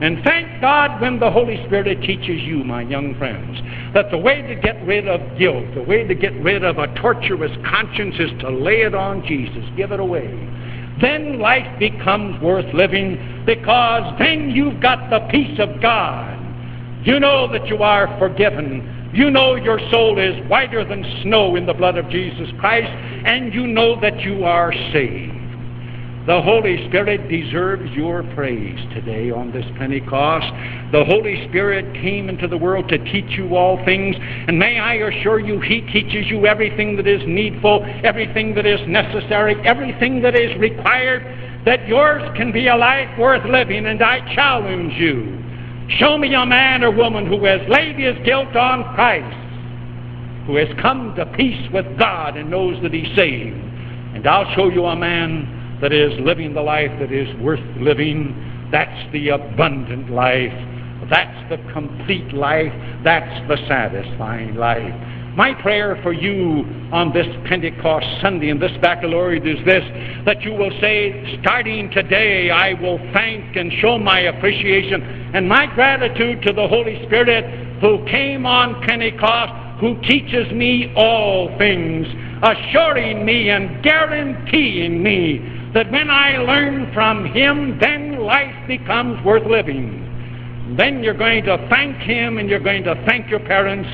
And 0.00 0.22
thank 0.24 0.62
God 0.62 0.98
when 1.02 1.20
the 1.20 1.30
Holy 1.30 1.62
Spirit 1.66 2.00
teaches 2.00 2.40
you, 2.40 2.64
my 2.64 2.80
young 2.80 3.14
friends, 3.16 3.60
that 3.92 4.10
the 4.10 4.16
way 4.16 4.40
to 4.40 4.54
get 4.54 4.82
rid 4.86 5.06
of 5.06 5.20
guilt, 5.38 5.74
the 5.74 5.82
way 5.82 6.06
to 6.06 6.14
get 6.14 6.32
rid 6.42 6.64
of 6.64 6.78
a 6.78 6.86
torturous 6.94 7.52
conscience 7.68 8.14
is 8.18 8.30
to 8.40 8.48
lay 8.48 8.80
it 8.80 8.94
on 8.94 9.24
Jesus, 9.26 9.62
give 9.76 9.92
it 9.92 10.00
away. 10.00 10.26
Then 11.02 11.38
life 11.38 11.78
becomes 11.78 12.40
worth 12.42 12.72
living 12.72 13.44
because 13.44 14.18
then 14.18 14.50
you've 14.50 14.80
got 14.80 15.10
the 15.10 15.20
peace 15.30 15.58
of 15.58 15.80
God. 15.82 16.38
You 17.04 17.20
know 17.20 17.50
that 17.52 17.66
you 17.66 17.82
are 17.82 18.06
forgiven. 18.18 19.10
You 19.12 19.30
know 19.30 19.54
your 19.54 19.80
soul 19.90 20.18
is 20.18 20.48
whiter 20.48 20.84
than 20.84 21.04
snow 21.22 21.56
in 21.56 21.66
the 21.66 21.74
blood 21.74 21.98
of 21.98 22.08
Jesus 22.08 22.48
Christ, 22.58 22.88
and 22.88 23.52
you 23.52 23.66
know 23.66 24.00
that 24.00 24.20
you 24.20 24.44
are 24.44 24.72
saved. 24.92 25.39
The 26.30 26.40
Holy 26.40 26.86
Spirit 26.86 27.28
deserves 27.28 27.90
your 27.90 28.22
praise 28.36 28.78
today 28.94 29.32
on 29.32 29.50
this 29.50 29.64
Pentecost. 29.76 30.46
The 30.92 31.04
Holy 31.04 31.44
Spirit 31.48 31.92
came 31.94 32.28
into 32.28 32.46
the 32.46 32.56
world 32.56 32.88
to 32.90 32.98
teach 32.98 33.36
you 33.36 33.56
all 33.56 33.84
things, 33.84 34.14
and 34.20 34.56
may 34.56 34.78
I 34.78 34.94
assure 34.94 35.40
you, 35.40 35.58
He 35.58 35.80
teaches 35.80 36.30
you 36.30 36.46
everything 36.46 36.94
that 36.98 37.08
is 37.08 37.20
needful, 37.26 37.84
everything 38.04 38.54
that 38.54 38.64
is 38.64 38.78
necessary, 38.86 39.56
everything 39.66 40.22
that 40.22 40.36
is 40.36 40.56
required, 40.60 41.24
that 41.64 41.88
yours 41.88 42.22
can 42.36 42.52
be 42.52 42.68
a 42.68 42.76
life 42.76 43.10
worth 43.18 43.44
living, 43.46 43.86
and 43.86 44.00
I 44.00 44.20
challenge 44.32 44.92
you. 44.92 45.36
Show 45.98 46.16
me 46.16 46.32
a 46.34 46.46
man 46.46 46.84
or 46.84 46.92
woman 46.92 47.26
who 47.26 47.44
has 47.44 47.60
laid 47.68 47.96
his 47.96 48.14
guilt 48.24 48.54
on 48.54 48.84
Christ, 48.94 50.46
who 50.46 50.54
has 50.54 50.68
come 50.80 51.12
to 51.16 51.26
peace 51.36 51.68
with 51.72 51.98
God 51.98 52.36
and 52.36 52.48
knows 52.48 52.80
that 52.84 52.94
He's 52.94 53.12
saved. 53.16 53.56
And 54.14 54.24
I'll 54.28 54.54
show 54.54 54.68
you 54.68 54.86
a 54.86 54.94
man 54.94 55.56
that 55.80 55.92
is 55.92 56.12
living 56.20 56.54
the 56.54 56.62
life 56.62 56.90
that 57.00 57.12
is 57.12 57.28
worth 57.40 57.60
living. 57.78 58.68
That's 58.70 59.12
the 59.12 59.30
abundant 59.30 60.10
life. 60.10 60.52
That's 61.08 61.50
the 61.50 61.58
complete 61.72 62.32
life. 62.32 62.72
That's 63.02 63.48
the 63.48 63.56
satisfying 63.66 64.54
life. 64.54 64.94
My 65.36 65.54
prayer 65.54 65.98
for 66.02 66.12
you 66.12 66.64
on 66.92 67.12
this 67.12 67.26
Pentecost 67.48 68.06
Sunday 68.20 68.50
and 68.50 68.60
this 68.60 68.72
baccalaureate 68.82 69.46
is 69.46 69.64
this 69.64 69.84
that 70.26 70.42
you 70.42 70.52
will 70.52 70.72
say, 70.80 71.38
starting 71.40 71.90
today, 71.92 72.50
I 72.50 72.74
will 72.74 72.98
thank 73.12 73.56
and 73.56 73.72
show 73.80 73.96
my 73.96 74.20
appreciation 74.20 75.02
and 75.34 75.48
my 75.48 75.66
gratitude 75.74 76.42
to 76.42 76.52
the 76.52 76.66
Holy 76.66 77.02
Spirit 77.06 77.80
who 77.80 78.04
came 78.06 78.44
on 78.44 78.82
Pentecost, 78.82 79.80
who 79.80 80.00
teaches 80.02 80.52
me 80.52 80.92
all 80.96 81.56
things, 81.58 82.06
assuring 82.42 83.24
me 83.24 83.50
and 83.50 83.82
guaranteeing 83.82 85.02
me 85.02 85.59
that 85.74 85.90
when 85.90 86.10
I 86.10 86.38
learn 86.38 86.92
from 86.92 87.24
Him, 87.24 87.78
then 87.80 88.20
life 88.20 88.54
becomes 88.66 89.24
worth 89.24 89.46
living. 89.46 90.74
Then 90.76 91.02
you're 91.02 91.14
going 91.14 91.44
to 91.44 91.66
thank 91.68 91.96
Him 91.96 92.38
and 92.38 92.48
you're 92.48 92.58
going 92.60 92.84
to 92.84 92.94
thank 93.06 93.28
your 93.30 93.40
parents 93.40 93.88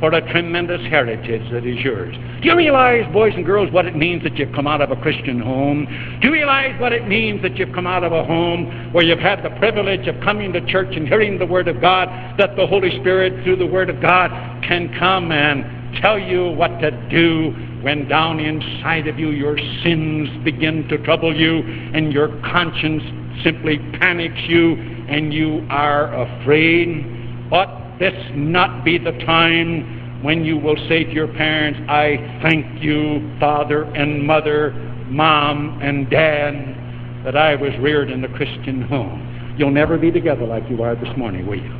for 0.00 0.12
a 0.14 0.32
tremendous 0.32 0.80
heritage 0.88 1.50
that 1.52 1.66
is 1.66 1.78
yours. 1.80 2.16
Do 2.40 2.48
you 2.48 2.56
realize, 2.56 3.12
boys 3.12 3.34
and 3.34 3.44
girls, 3.44 3.70
what 3.70 3.84
it 3.84 3.94
means 3.94 4.22
that 4.22 4.36
you've 4.38 4.52
come 4.54 4.66
out 4.66 4.80
of 4.80 4.90
a 4.90 4.96
Christian 4.96 5.40
home? 5.40 5.84
Do 6.22 6.28
you 6.28 6.32
realize 6.32 6.80
what 6.80 6.92
it 6.92 7.06
means 7.06 7.42
that 7.42 7.56
you've 7.56 7.74
come 7.74 7.86
out 7.86 8.02
of 8.02 8.12
a 8.12 8.24
home 8.24 8.92
where 8.92 9.04
you've 9.04 9.18
had 9.18 9.44
the 9.44 9.50
privilege 9.58 10.08
of 10.08 10.18
coming 10.22 10.52
to 10.54 10.66
church 10.66 10.96
and 10.96 11.06
hearing 11.06 11.38
the 11.38 11.44
Word 11.44 11.68
of 11.68 11.80
God, 11.82 12.08
that 12.38 12.56
the 12.56 12.66
Holy 12.66 12.98
Spirit, 13.00 13.44
through 13.44 13.56
the 13.56 13.66
Word 13.66 13.90
of 13.90 14.00
God, 14.00 14.30
can 14.66 14.88
come 14.98 15.32
and 15.32 16.00
tell 16.00 16.18
you 16.18 16.50
what 16.52 16.80
to 16.80 16.90
do 17.10 17.54
when 17.82 18.08
down 18.08 18.40
inside 18.40 19.06
of 19.06 19.18
you 19.18 19.30
your 19.30 19.56
sins 19.82 20.28
begin 20.44 20.86
to 20.88 20.98
trouble 20.98 21.34
you 21.34 21.60
and 21.94 22.12
your 22.12 22.28
conscience 22.42 23.02
simply 23.42 23.78
panics 23.98 24.40
you 24.46 24.74
and 25.08 25.32
you 25.32 25.66
are 25.70 26.12
afraid, 26.14 27.06
ought 27.50 27.98
this 27.98 28.14
not 28.34 28.84
be 28.84 28.98
the 28.98 29.12
time 29.24 30.22
when 30.22 30.44
you 30.44 30.58
will 30.58 30.76
say 30.88 31.04
to 31.04 31.12
your 31.12 31.28
parents, 31.28 31.80
I 31.88 32.38
thank 32.42 32.82
you, 32.82 33.36
father 33.40 33.84
and 33.84 34.26
mother, 34.26 34.72
mom 35.08 35.80
and 35.82 36.08
dad, 36.10 37.24
that 37.24 37.36
I 37.36 37.54
was 37.54 37.72
reared 37.80 38.10
in 38.10 38.22
a 38.24 38.28
Christian 38.36 38.82
home. 38.82 39.54
You'll 39.58 39.70
never 39.70 39.98
be 39.98 40.10
together 40.10 40.46
like 40.46 40.68
you 40.70 40.82
are 40.82 40.94
this 40.94 41.14
morning, 41.16 41.46
will 41.46 41.58
you? 41.58 41.76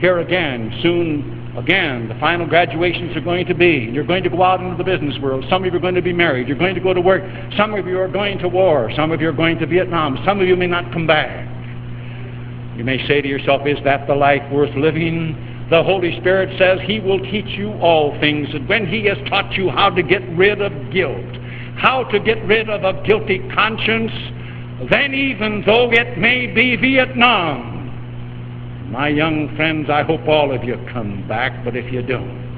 Here 0.00 0.18
again, 0.18 0.78
soon 0.82 1.37
again, 1.56 2.08
the 2.08 2.14
final 2.20 2.46
graduations 2.46 3.16
are 3.16 3.20
going 3.20 3.46
to 3.46 3.54
be. 3.54 3.88
You're 3.92 4.06
going 4.06 4.22
to 4.24 4.30
go 4.30 4.42
out 4.42 4.60
into 4.60 4.76
the 4.76 4.84
business 4.84 5.18
world. 5.20 5.44
Some 5.48 5.64
of 5.64 5.72
you 5.72 5.78
are 5.78 5.80
going 5.80 5.94
to 5.94 6.02
be 6.02 6.12
married. 6.12 6.48
You're 6.48 6.58
going 6.58 6.74
to 6.74 6.80
go 6.80 6.92
to 6.92 7.00
work. 7.00 7.22
Some 7.56 7.74
of 7.74 7.86
you 7.86 7.98
are 7.98 8.08
going 8.08 8.38
to 8.38 8.48
war. 8.48 8.90
Some 8.94 9.12
of 9.12 9.20
you 9.20 9.28
are 9.28 9.32
going 9.32 9.58
to 9.58 9.66
Vietnam. 9.66 10.18
Some 10.24 10.40
of 10.40 10.46
you 10.46 10.56
may 10.56 10.66
not 10.66 10.92
come 10.92 11.06
back. 11.06 11.46
You 12.76 12.84
may 12.84 13.04
say 13.08 13.20
to 13.20 13.28
yourself, 13.28 13.66
Is 13.66 13.78
that 13.84 14.06
the 14.06 14.14
life 14.14 14.42
worth 14.52 14.74
living? 14.76 15.66
The 15.70 15.82
Holy 15.82 16.18
Spirit 16.20 16.56
says 16.58 16.78
He 16.86 17.00
will 17.00 17.18
teach 17.18 17.58
you 17.58 17.72
all 17.74 18.18
things. 18.20 18.48
And 18.54 18.68
when 18.68 18.86
He 18.86 19.04
has 19.06 19.18
taught 19.28 19.52
you 19.54 19.68
how 19.68 19.90
to 19.90 20.02
get 20.02 20.22
rid 20.36 20.62
of 20.62 20.72
guilt, 20.92 21.36
how 21.76 22.04
to 22.04 22.20
get 22.20 22.42
rid 22.46 22.70
of 22.70 22.84
a 22.84 23.02
guilty 23.04 23.40
conscience, 23.54 24.12
then 24.90 25.12
even 25.12 25.62
though 25.66 25.90
it 25.92 26.16
may 26.18 26.46
be 26.46 26.76
Vietnam, 26.76 27.77
my 28.88 29.08
young 29.08 29.54
friends, 29.56 29.90
I 29.90 30.02
hope 30.02 30.26
all 30.26 30.54
of 30.54 30.64
you 30.64 30.76
come 30.92 31.26
back, 31.28 31.64
but 31.64 31.76
if 31.76 31.92
you 31.92 32.02
don't, 32.02 32.48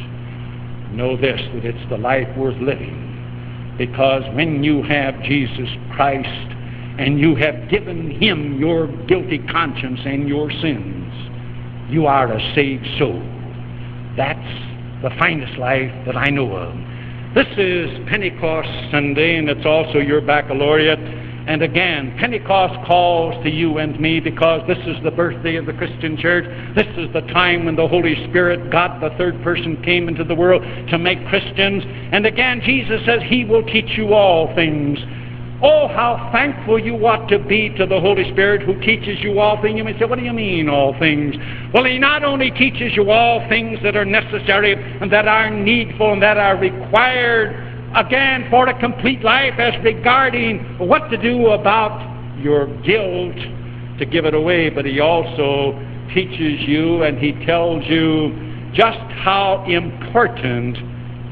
know 0.94 1.16
this, 1.16 1.40
that 1.54 1.64
it's 1.64 1.90
the 1.90 1.98
life 1.98 2.28
worth 2.36 2.56
living. 2.60 3.74
Because 3.78 4.22
when 4.34 4.62
you 4.62 4.82
have 4.82 5.20
Jesus 5.22 5.68
Christ 5.94 6.28
and 6.98 7.18
you 7.18 7.34
have 7.36 7.68
given 7.68 8.10
Him 8.10 8.58
your 8.58 8.86
guilty 9.06 9.38
conscience 9.38 10.00
and 10.04 10.28
your 10.28 10.50
sins, 10.50 11.12
you 11.90 12.06
are 12.06 12.32
a 12.32 12.54
saved 12.54 12.86
soul. 12.98 13.20
That's 14.16 14.38
the 15.02 15.10
finest 15.18 15.58
life 15.58 15.90
that 16.06 16.16
I 16.16 16.28
know 16.28 16.52
of. 16.54 16.74
This 17.34 17.46
is 17.56 17.90
Pentecost 18.08 18.68
Sunday, 18.90 19.36
and 19.36 19.48
it's 19.48 19.66
also 19.66 19.98
your 19.98 20.20
baccalaureate. 20.20 20.98
And 21.50 21.62
again, 21.62 22.16
Pentecost 22.16 22.86
calls 22.86 23.34
to 23.42 23.50
you 23.50 23.78
and 23.78 23.98
me 23.98 24.20
because 24.20 24.64
this 24.68 24.78
is 24.86 25.02
the 25.02 25.10
birthday 25.10 25.56
of 25.56 25.66
the 25.66 25.72
Christian 25.72 26.16
church. 26.16 26.44
This 26.76 26.86
is 26.96 27.12
the 27.12 27.22
time 27.22 27.64
when 27.64 27.74
the 27.74 27.88
Holy 27.88 28.14
Spirit, 28.28 28.70
God 28.70 29.02
the 29.02 29.10
third 29.18 29.42
person, 29.42 29.82
came 29.82 30.06
into 30.06 30.22
the 30.22 30.36
world 30.36 30.62
to 30.90 30.96
make 30.96 31.18
Christians. 31.26 31.82
And 32.12 32.24
again, 32.24 32.62
Jesus 32.64 33.04
says 33.04 33.20
He 33.26 33.44
will 33.44 33.64
teach 33.64 33.98
you 33.98 34.14
all 34.14 34.54
things. 34.54 35.00
Oh, 35.60 35.88
how 35.88 36.30
thankful 36.32 36.78
you 36.78 36.94
ought 37.04 37.26
to 37.30 37.40
be 37.40 37.70
to 37.70 37.84
the 37.84 37.98
Holy 37.98 38.30
Spirit 38.30 38.62
who 38.62 38.80
teaches 38.80 39.18
you 39.18 39.40
all 39.40 39.60
things. 39.60 39.76
You 39.76 39.82
may 39.82 39.98
say, 39.98 40.04
what 40.04 40.20
do 40.20 40.24
you 40.24 40.32
mean, 40.32 40.68
all 40.68 40.96
things? 41.00 41.34
Well, 41.74 41.82
He 41.82 41.98
not 41.98 42.22
only 42.22 42.52
teaches 42.52 42.94
you 42.94 43.10
all 43.10 43.40
things 43.48 43.80
that 43.82 43.96
are 43.96 44.04
necessary 44.04 44.74
and 45.00 45.10
that 45.10 45.26
are 45.26 45.50
needful 45.50 46.12
and 46.12 46.22
that 46.22 46.36
are 46.36 46.56
required 46.56 47.69
again 47.94 48.46
for 48.50 48.68
a 48.68 48.78
complete 48.78 49.22
life 49.22 49.54
as 49.58 49.74
regarding 49.84 50.78
what 50.78 51.08
to 51.10 51.16
do 51.16 51.48
about 51.48 51.98
your 52.38 52.66
guilt 52.82 53.36
to 53.98 54.06
give 54.06 54.24
it 54.24 54.34
away, 54.34 54.70
but 54.70 54.84
he 54.84 55.00
also 55.00 55.72
teaches 56.14 56.60
you 56.66 57.02
and 57.02 57.18
he 57.18 57.32
tells 57.44 57.84
you 57.86 58.72
just 58.72 58.98
how 59.22 59.64
important 59.68 60.76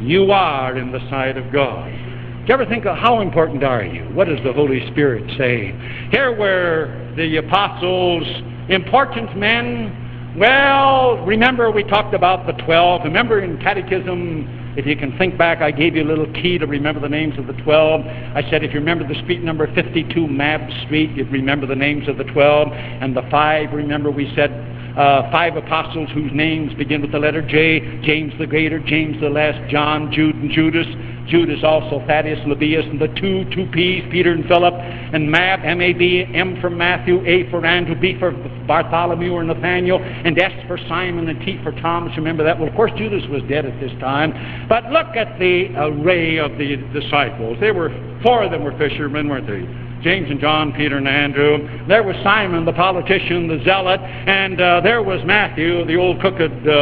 you 0.00 0.30
are 0.32 0.76
in 0.76 0.92
the 0.92 1.00
sight 1.10 1.36
of 1.36 1.52
God. 1.52 1.90
Do 1.90 2.44
you 2.48 2.54
ever 2.54 2.66
think 2.66 2.86
of 2.86 2.96
how 2.96 3.20
important 3.20 3.62
are 3.62 3.84
you? 3.84 4.04
What 4.14 4.28
does 4.28 4.42
the 4.42 4.52
Holy 4.52 4.86
Spirit 4.90 5.24
say? 5.36 5.74
Here 6.10 6.36
were 6.36 7.12
the 7.16 7.36
apostles, 7.36 8.24
important 8.68 9.36
men. 9.36 10.34
Well, 10.38 11.18
remember 11.26 11.70
we 11.70 11.84
talked 11.84 12.14
about 12.14 12.46
the 12.46 12.52
twelve. 12.64 13.02
Remember 13.04 13.40
in 13.40 13.58
catechism 13.58 14.67
if 14.78 14.86
you 14.86 14.94
can 14.94 15.18
think 15.18 15.36
back, 15.36 15.60
I 15.60 15.72
gave 15.72 15.96
you 15.96 16.04
a 16.04 16.06
little 16.06 16.32
key 16.34 16.56
to 16.56 16.64
remember 16.64 17.00
the 17.00 17.08
names 17.08 17.36
of 17.36 17.48
the 17.48 17.52
12. 17.64 18.00
I 18.06 18.48
said 18.48 18.62
if 18.62 18.72
you 18.72 18.78
remember 18.78 19.04
the 19.04 19.20
street 19.24 19.42
number 19.42 19.66
52 19.74 20.28
Mab 20.28 20.60
Street, 20.84 21.10
you'd 21.16 21.32
remember 21.32 21.66
the 21.66 21.74
names 21.74 22.06
of 22.06 22.16
the 22.16 22.22
12. 22.22 22.68
And 22.72 23.16
the 23.16 23.26
five, 23.28 23.72
remember 23.72 24.12
we 24.12 24.32
said 24.36 24.52
uh, 24.96 25.28
five 25.32 25.56
apostles 25.56 26.08
whose 26.14 26.30
names 26.32 26.74
begin 26.74 27.02
with 27.02 27.10
the 27.10 27.18
letter 27.18 27.42
J 27.42 28.00
James 28.02 28.32
the 28.38 28.46
Greater, 28.46 28.78
James 28.78 29.20
the 29.20 29.28
Less, 29.28 29.58
John, 29.68 30.12
Jude, 30.12 30.36
and 30.36 30.50
Judas. 30.52 30.86
Judas 31.28 31.60
also, 31.62 32.04
Thaddeus, 32.06 32.38
Lebbaeus, 32.46 32.88
and 32.90 33.00
the 33.00 33.08
two, 33.20 33.44
two 33.54 33.70
P's, 33.70 34.04
Peter 34.10 34.32
and 34.32 34.46
Philip, 34.46 34.74
and 34.74 35.30
Mab, 35.30 35.60
M-A-B, 35.62 36.26
M 36.34 36.60
for 36.60 36.70
Matthew, 36.70 37.24
A 37.26 37.50
for 37.50 37.64
Andrew, 37.64 37.94
B 37.94 38.18
for 38.18 38.32
Bartholomew 38.66 39.32
or 39.32 39.44
Nathaniel, 39.44 39.98
and 40.02 40.38
S 40.38 40.52
for 40.66 40.78
Simon, 40.88 41.28
and 41.28 41.40
T 41.40 41.60
for 41.62 41.72
Thomas. 41.80 42.16
Remember 42.16 42.44
that? 42.44 42.58
Well, 42.58 42.68
of 42.68 42.74
course, 42.74 42.92
Judas 42.96 43.22
was 43.30 43.42
dead 43.48 43.66
at 43.66 43.78
this 43.80 43.92
time. 44.00 44.66
But 44.68 44.84
look 44.90 45.16
at 45.16 45.38
the 45.38 45.74
array 45.76 46.38
of 46.38 46.52
the 46.52 46.76
disciples. 46.92 47.58
They 47.60 47.72
were, 47.72 47.90
four 48.22 48.42
of 48.42 48.50
them 48.50 48.64
were 48.64 48.76
fishermen, 48.78 49.28
weren't 49.28 49.46
they? 49.46 49.88
James 50.02 50.30
and 50.30 50.40
John, 50.40 50.72
Peter 50.72 50.96
and 50.96 51.08
Andrew. 51.08 51.86
There 51.88 52.02
was 52.02 52.16
Simon, 52.22 52.64
the 52.64 52.72
politician, 52.72 53.48
the 53.48 53.62
zealot, 53.64 54.00
and 54.00 54.60
uh, 54.60 54.80
there 54.80 55.02
was 55.02 55.20
Matthew, 55.24 55.84
the 55.86 55.96
old 55.96 56.20
crooked 56.20 56.68
uh, 56.68 56.72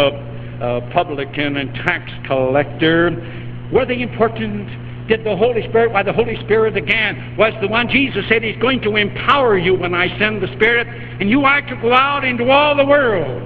uh, 0.61 0.93
publican 0.93 1.57
and 1.57 1.75
tax 1.75 2.11
collector. 2.27 3.45
Were 3.73 3.85
they 3.85 4.01
important? 4.01 5.09
Did 5.09 5.23
the 5.23 5.37
Holy 5.37 5.63
Spirit, 5.69 5.93
why 5.93 6.03
the 6.03 6.13
Holy 6.13 6.37
Spirit 6.45 6.77
again 6.77 7.37
was 7.37 7.53
the 7.61 7.69
one 7.69 7.89
Jesus 7.89 8.25
said 8.29 8.43
He's 8.43 8.61
going 8.61 8.81
to 8.83 8.97
empower 8.97 9.57
you 9.57 9.75
when 9.75 9.95
I 9.95 10.17
send 10.19 10.43
the 10.43 10.53
Spirit, 10.57 10.89
and 11.21 11.31
you 11.31 11.45
are 11.45 11.61
to 11.63 11.77
go 11.77 11.93
out 11.93 12.25
into 12.25 12.51
all 12.51 12.77
the 12.77 12.85
world. 12.85 13.43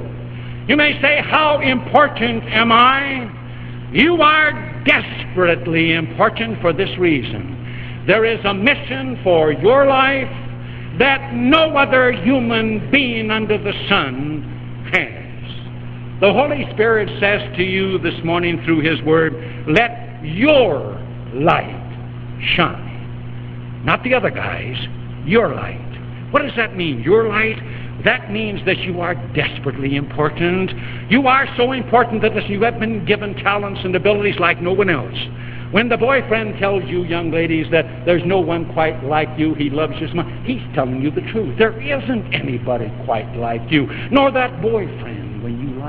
You 0.68 0.76
may 0.76 1.00
say, 1.02 1.20
How 1.22 1.60
important 1.60 2.44
am 2.44 2.72
I? 2.72 3.36
You 3.92 4.22
are 4.22 4.82
desperately 4.84 5.92
important 5.92 6.60
for 6.60 6.72
this 6.72 6.96
reason. 6.98 8.04
There 8.06 8.24
is 8.24 8.42
a 8.44 8.54
mission 8.54 9.20
for 9.22 9.52
your 9.52 9.86
life 9.86 10.30
that 10.98 11.34
no 11.34 11.76
other 11.76 12.12
human 12.12 12.90
being 12.90 13.30
under 13.30 13.58
the 13.58 13.72
sun 13.88 14.90
has. 14.92 16.20
The 16.20 16.32
Holy 16.32 16.66
Spirit 16.72 17.08
says 17.20 17.56
to 17.56 17.62
you 17.62 17.98
this 17.98 18.22
morning 18.24 18.62
through 18.64 18.80
His 18.80 19.02
Word, 19.02 19.34
let 19.66 20.09
your 20.22 20.78
light 21.34 22.40
shine. 22.56 23.82
Not 23.84 24.02
the 24.04 24.14
other 24.14 24.30
guys, 24.30 24.76
your 25.24 25.54
light. 25.54 25.86
What 26.30 26.42
does 26.42 26.54
that 26.56 26.76
mean, 26.76 27.02
your 27.02 27.28
light? 27.28 27.56
That 28.04 28.30
means 28.30 28.64
that 28.66 28.78
you 28.78 29.00
are 29.00 29.14
desperately 29.34 29.96
important. 29.96 30.70
You 31.10 31.26
are 31.26 31.46
so 31.56 31.72
important 31.72 32.22
that 32.22 32.34
listen, 32.34 32.50
you 32.50 32.62
have 32.62 32.78
been 32.78 33.04
given 33.04 33.34
talents 33.34 33.80
and 33.84 33.94
abilities 33.94 34.38
like 34.38 34.62
no 34.62 34.72
one 34.72 34.88
else. 34.88 35.16
When 35.70 35.88
the 35.88 35.96
boyfriend 35.96 36.58
tells 36.58 36.82
you, 36.84 37.04
young 37.04 37.30
ladies, 37.30 37.70
that 37.70 37.84
there's 38.04 38.22
no 38.24 38.40
one 38.40 38.72
quite 38.72 39.04
like 39.04 39.28
you, 39.38 39.54
he 39.54 39.70
loves 39.70 39.94
you 40.00 40.08
so 40.08 40.14
much, 40.14 40.26
he's 40.44 40.62
telling 40.74 41.00
you 41.00 41.12
the 41.12 41.20
truth. 41.32 41.56
There 41.58 41.80
isn't 41.80 42.34
anybody 42.34 42.92
quite 43.04 43.36
like 43.36 43.70
you, 43.70 43.86
nor 44.10 44.32
that 44.32 44.60
boyfriend 44.60 45.19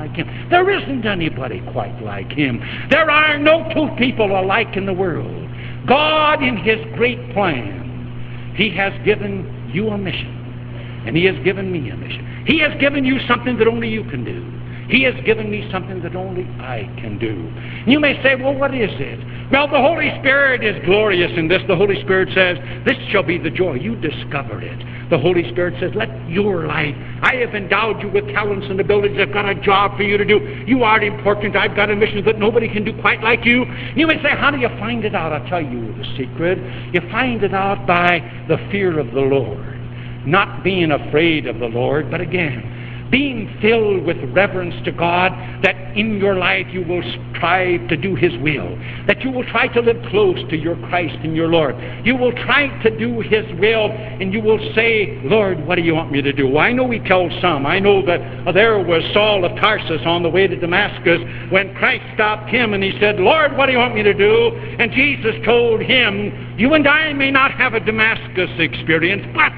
like 0.02 0.16
him. 0.16 0.48
There 0.50 0.68
isn't 0.70 1.06
anybody 1.06 1.62
quite 1.72 2.02
like 2.02 2.32
him. 2.32 2.60
There 2.90 3.08
are 3.10 3.38
no 3.38 3.68
two 3.72 3.88
people 3.96 4.38
alike 4.38 4.76
in 4.76 4.86
the 4.86 4.92
world. 4.92 5.48
God, 5.86 6.42
in 6.42 6.56
his 6.56 6.78
great 6.96 7.32
plan, 7.32 8.52
he 8.56 8.70
has 8.76 8.92
given 9.04 9.70
you 9.72 9.88
a 9.90 9.98
mission, 9.98 11.02
and 11.06 11.16
he 11.16 11.24
has 11.24 11.36
given 11.44 11.70
me 11.70 11.90
a 11.90 11.96
mission. 11.96 12.44
He 12.46 12.58
has 12.58 12.78
given 12.80 13.04
you 13.04 13.20
something 13.28 13.56
that 13.58 13.68
only 13.68 13.88
you 13.88 14.04
can 14.04 14.24
do. 14.24 14.51
He 14.88 15.02
has 15.04 15.14
given 15.24 15.50
me 15.50 15.68
something 15.70 16.02
that 16.02 16.16
only 16.16 16.44
I 16.60 16.90
can 17.00 17.18
do. 17.18 17.50
You 17.90 18.00
may 18.00 18.20
say, 18.22 18.34
well, 18.34 18.54
what 18.54 18.74
is 18.74 18.90
it? 18.92 19.50
Well, 19.50 19.68
the 19.68 19.80
Holy 19.80 20.10
Spirit 20.20 20.64
is 20.64 20.82
glorious 20.84 21.30
in 21.36 21.48
this. 21.48 21.62
The 21.68 21.76
Holy 21.76 22.00
Spirit 22.02 22.30
says, 22.34 22.58
this 22.84 22.96
shall 23.10 23.22
be 23.22 23.38
the 23.38 23.50
joy. 23.50 23.74
You 23.74 23.96
discovered 23.96 24.62
it. 24.62 25.10
The 25.10 25.18
Holy 25.18 25.48
Spirit 25.50 25.74
says, 25.78 25.92
let 25.94 26.08
your 26.28 26.66
light, 26.66 26.94
I 27.22 27.34
have 27.36 27.54
endowed 27.54 28.00
you 28.00 28.08
with 28.08 28.26
talents 28.28 28.66
and 28.70 28.80
abilities. 28.80 29.18
I've 29.20 29.32
got 29.32 29.48
a 29.48 29.54
job 29.54 29.96
for 29.96 30.02
you 30.04 30.16
to 30.16 30.24
do. 30.24 30.38
You 30.66 30.84
are 30.84 31.00
important. 31.02 31.54
I've 31.54 31.76
got 31.76 31.90
a 31.90 31.96
mission 31.96 32.24
that 32.24 32.38
nobody 32.38 32.66
can 32.66 32.82
do 32.82 32.98
quite 33.00 33.22
like 33.22 33.44
you. 33.44 33.66
You 33.94 34.06
may 34.06 34.16
say, 34.22 34.30
how 34.30 34.50
do 34.50 34.58
you 34.58 34.68
find 34.80 35.04
it 35.04 35.14
out? 35.14 35.32
I'll 35.32 35.46
tell 35.48 35.62
you 35.62 35.94
the 35.94 36.04
secret. 36.16 36.58
You 36.94 37.02
find 37.10 37.42
it 37.44 37.52
out 37.52 37.86
by 37.86 38.20
the 38.48 38.56
fear 38.70 38.98
of 38.98 39.12
the 39.12 39.20
Lord. 39.20 39.78
Not 40.26 40.64
being 40.64 40.92
afraid 40.92 41.46
of 41.46 41.58
the 41.58 41.66
Lord, 41.66 42.10
but 42.10 42.20
again, 42.20 42.81
being 43.12 43.54
filled 43.60 44.04
with 44.04 44.16
reverence 44.32 44.74
to 44.86 44.90
God, 44.90 45.32
that 45.62 45.76
in 45.96 46.16
your 46.16 46.34
life 46.34 46.66
you 46.70 46.82
will 46.82 47.02
strive 47.36 47.86
to 47.88 47.96
do 47.96 48.16
His 48.16 48.32
will, 48.38 48.74
that 49.06 49.20
you 49.20 49.30
will 49.30 49.44
try 49.44 49.68
to 49.68 49.80
live 49.80 50.02
close 50.08 50.38
to 50.48 50.56
your 50.56 50.76
Christ 50.88 51.14
and 51.22 51.36
your 51.36 51.48
Lord. 51.48 51.76
You 52.04 52.16
will 52.16 52.32
try 52.32 52.68
to 52.82 52.98
do 52.98 53.20
His 53.20 53.44
will, 53.60 53.90
and 53.92 54.32
you 54.32 54.40
will 54.40 54.58
say, 54.74 55.20
Lord, 55.24 55.64
what 55.66 55.76
do 55.76 55.82
you 55.82 55.94
want 55.94 56.10
me 56.10 56.22
to 56.22 56.32
do? 56.32 56.48
Well, 56.48 56.64
I 56.64 56.72
know 56.72 56.84
we 56.84 57.00
tell 57.00 57.28
some. 57.42 57.66
I 57.66 57.78
know 57.78 58.04
that 58.06 58.54
there 58.54 58.82
was 58.82 59.02
Saul 59.12 59.44
of 59.44 59.54
Tarsus 59.60 60.00
on 60.06 60.22
the 60.22 60.30
way 60.30 60.46
to 60.46 60.56
Damascus 60.56 61.20
when 61.50 61.74
Christ 61.74 62.04
stopped 62.14 62.48
him 62.48 62.72
and 62.72 62.82
he 62.82 62.98
said, 62.98 63.20
Lord, 63.20 63.56
what 63.58 63.66
do 63.66 63.72
you 63.72 63.78
want 63.78 63.94
me 63.94 64.02
to 64.02 64.14
do? 64.14 64.56
And 64.78 64.90
Jesus 64.90 65.34
told 65.44 65.82
him, 65.82 66.56
You 66.58 66.72
and 66.72 66.88
I 66.88 67.12
may 67.12 67.30
not 67.30 67.52
have 67.52 67.74
a 67.74 67.80
Damascus 67.80 68.50
experience, 68.58 69.26
but 69.34 69.52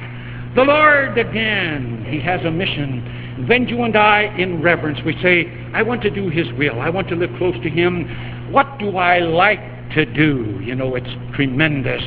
The 0.54 0.62
Lord, 0.62 1.18
again, 1.18 2.04
He 2.08 2.20
has 2.20 2.44
a 2.44 2.50
mission. 2.50 3.23
Then 3.48 3.66
you 3.68 3.82
and 3.82 3.96
I, 3.96 4.34
in 4.38 4.62
reverence, 4.62 5.00
we 5.04 5.20
say, 5.20 5.52
I 5.74 5.82
want 5.82 6.02
to 6.02 6.10
do 6.10 6.28
His 6.28 6.46
will. 6.52 6.80
I 6.80 6.88
want 6.88 7.08
to 7.08 7.16
live 7.16 7.30
close 7.38 7.54
to 7.62 7.70
Him. 7.70 8.52
What 8.52 8.78
do 8.78 8.96
I 8.96 9.18
like 9.18 9.60
to 9.94 10.04
do? 10.04 10.60
You 10.62 10.74
know, 10.74 10.94
it's 10.94 11.10
tremendous 11.34 12.02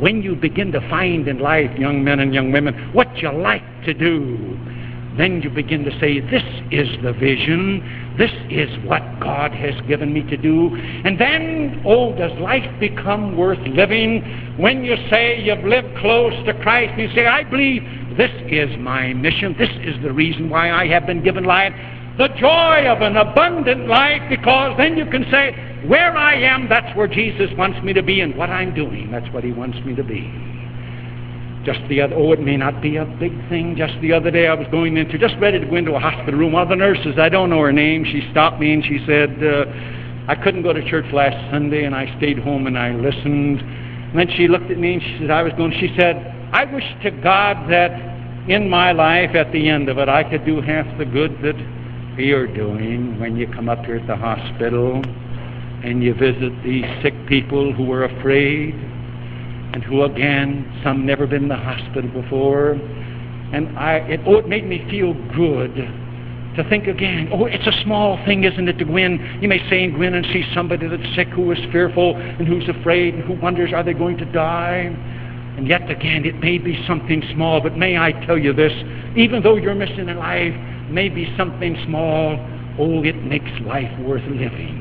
when 0.00 0.22
you 0.22 0.34
begin 0.34 0.72
to 0.72 0.80
find 0.88 1.28
in 1.28 1.38
life, 1.38 1.70
young 1.78 2.02
men 2.02 2.20
and 2.20 2.32
young 2.32 2.50
women, 2.52 2.74
what 2.94 3.14
you 3.18 3.30
like 3.30 3.62
to 3.84 3.92
do. 3.92 4.58
Then 5.18 5.42
you 5.42 5.50
begin 5.50 5.84
to 5.84 5.90
say, 6.00 6.20
This 6.20 6.42
is 6.70 6.88
the 7.02 7.12
vision. 7.12 8.09
This 8.20 8.30
is 8.50 8.68
what 8.84 9.00
God 9.18 9.50
has 9.52 9.72
given 9.88 10.12
me 10.12 10.22
to 10.24 10.36
do. 10.36 10.76
And 10.76 11.18
then, 11.18 11.82
oh, 11.86 12.14
does 12.14 12.38
life 12.38 12.68
become 12.78 13.34
worth 13.34 13.58
living 13.66 14.20
when 14.58 14.84
you 14.84 14.94
say 15.08 15.40
you've 15.42 15.64
lived 15.64 15.96
close 15.96 16.34
to 16.44 16.52
Christ 16.60 16.90
and 16.98 17.00
you 17.00 17.08
say, 17.14 17.26
I 17.26 17.44
believe 17.44 17.82
this 18.18 18.30
is 18.52 18.78
my 18.78 19.14
mission. 19.14 19.56
This 19.58 19.70
is 19.80 20.02
the 20.02 20.12
reason 20.12 20.50
why 20.50 20.70
I 20.70 20.86
have 20.88 21.06
been 21.06 21.24
given 21.24 21.44
life. 21.44 21.72
The 22.18 22.28
joy 22.38 22.86
of 22.88 23.00
an 23.00 23.16
abundant 23.16 23.88
life, 23.88 24.20
because 24.28 24.76
then 24.76 24.98
you 24.98 25.06
can 25.06 25.24
say, 25.30 25.52
where 25.86 26.14
I 26.14 26.34
am, 26.34 26.68
that's 26.68 26.94
where 26.94 27.08
Jesus 27.08 27.48
wants 27.56 27.82
me 27.82 27.94
to 27.94 28.02
be, 28.02 28.20
and 28.20 28.36
what 28.36 28.50
I'm 28.50 28.74
doing, 28.74 29.10
that's 29.10 29.32
what 29.32 29.44
He 29.44 29.52
wants 29.52 29.78
me 29.86 29.94
to 29.94 30.04
be. 30.04 30.59
Just 31.64 31.80
the 31.88 32.00
other, 32.00 32.14
oh, 32.16 32.32
it 32.32 32.40
may 32.40 32.56
not 32.56 32.80
be 32.80 32.96
a 32.96 33.04
big 33.04 33.32
thing. 33.50 33.76
Just 33.76 33.92
the 34.00 34.12
other 34.12 34.30
day, 34.30 34.46
I 34.46 34.54
was 34.54 34.66
going 34.70 34.96
into, 34.96 35.18
just 35.18 35.34
ready 35.38 35.58
to 35.58 35.66
go 35.66 35.76
into 35.76 35.94
a 35.94 36.00
hospital 36.00 36.40
room. 36.40 36.52
One 36.52 36.62
of 36.62 36.68
the 36.68 36.76
nurses, 36.76 37.18
I 37.18 37.28
don't 37.28 37.50
know 37.50 37.60
her 37.60 37.72
name, 37.72 38.04
she 38.04 38.26
stopped 38.30 38.58
me 38.58 38.72
and 38.72 38.84
she 38.84 38.98
said, 39.06 39.30
uh, 39.44 39.66
I 40.26 40.36
couldn't 40.36 40.62
go 40.62 40.72
to 40.72 40.88
church 40.88 41.06
last 41.12 41.36
Sunday, 41.50 41.84
and 41.84 41.94
I 41.94 42.16
stayed 42.16 42.38
home 42.38 42.66
and 42.66 42.78
I 42.78 42.92
listened. 42.92 43.60
And 43.60 44.18
then 44.18 44.28
she 44.36 44.48
looked 44.48 44.70
at 44.70 44.78
me 44.78 44.94
and 44.94 45.02
she 45.02 45.18
said, 45.20 45.30
I 45.30 45.42
was 45.42 45.52
going, 45.54 45.72
she 45.72 45.94
said, 45.98 46.16
I 46.52 46.64
wish 46.64 46.84
to 47.02 47.10
God 47.10 47.70
that 47.70 47.90
in 48.48 48.68
my 48.68 48.92
life, 48.92 49.34
at 49.34 49.52
the 49.52 49.68
end 49.68 49.88
of 49.88 49.98
it, 49.98 50.08
I 50.08 50.24
could 50.24 50.46
do 50.46 50.60
half 50.60 50.86
the 50.98 51.04
good 51.04 51.32
that 51.42 51.56
you're 52.18 52.46
doing 52.46 53.18
when 53.20 53.36
you 53.36 53.46
come 53.46 53.68
up 53.68 53.84
here 53.84 53.96
at 53.96 54.06
the 54.06 54.16
hospital 54.16 55.02
and 55.84 56.02
you 56.02 56.14
visit 56.14 56.52
these 56.62 56.84
sick 57.02 57.14
people 57.26 57.72
who 57.72 57.90
are 57.92 58.04
afraid 58.04 58.74
and 59.72 59.84
who 59.84 60.02
again 60.02 60.80
some 60.82 61.06
never 61.06 61.26
been 61.26 61.44
in 61.44 61.48
the 61.48 61.56
hospital 61.56 62.10
before. 62.10 62.72
And 63.52 63.78
I 63.78 63.96
it 64.08 64.20
oh 64.26 64.36
it 64.36 64.48
made 64.48 64.66
me 64.66 64.86
feel 64.90 65.14
good 65.34 65.74
to 66.56 66.68
think 66.68 66.86
again 66.86 67.28
oh 67.32 67.46
it's 67.46 67.66
a 67.66 67.82
small 67.84 68.18
thing 68.24 68.44
isn't 68.44 68.68
it 68.68 68.78
to 68.78 68.84
go 68.84 68.96
in 68.96 69.38
you 69.40 69.48
may 69.48 69.58
say 69.70 69.84
and 69.84 69.94
go 69.94 70.02
in 70.02 70.14
and 70.14 70.26
see 70.26 70.44
somebody 70.52 70.88
that's 70.88 71.14
sick 71.14 71.28
who 71.28 71.50
is 71.52 71.58
fearful 71.70 72.16
and 72.16 72.46
who's 72.46 72.68
afraid 72.68 73.14
and 73.14 73.22
who 73.24 73.34
wonders 73.34 73.72
are 73.72 73.84
they 73.84 73.92
going 73.92 74.16
to 74.18 74.24
die? 74.24 74.90
And 75.56 75.68
yet 75.68 75.88
again 75.90 76.24
it 76.24 76.36
may 76.40 76.58
be 76.58 76.82
something 76.86 77.22
small 77.34 77.60
but 77.60 77.76
may 77.76 77.98
I 77.98 78.12
tell 78.26 78.38
you 78.38 78.52
this 78.52 78.72
even 79.16 79.42
though 79.42 79.56
you're 79.56 79.74
missing 79.74 80.08
a 80.08 80.14
life 80.14 80.54
may 80.90 81.08
be 81.08 81.32
something 81.36 81.76
small 81.86 82.34
oh 82.78 83.02
it 83.04 83.16
makes 83.24 83.50
life 83.62 83.90
worth 84.00 84.24
living 84.24 84.79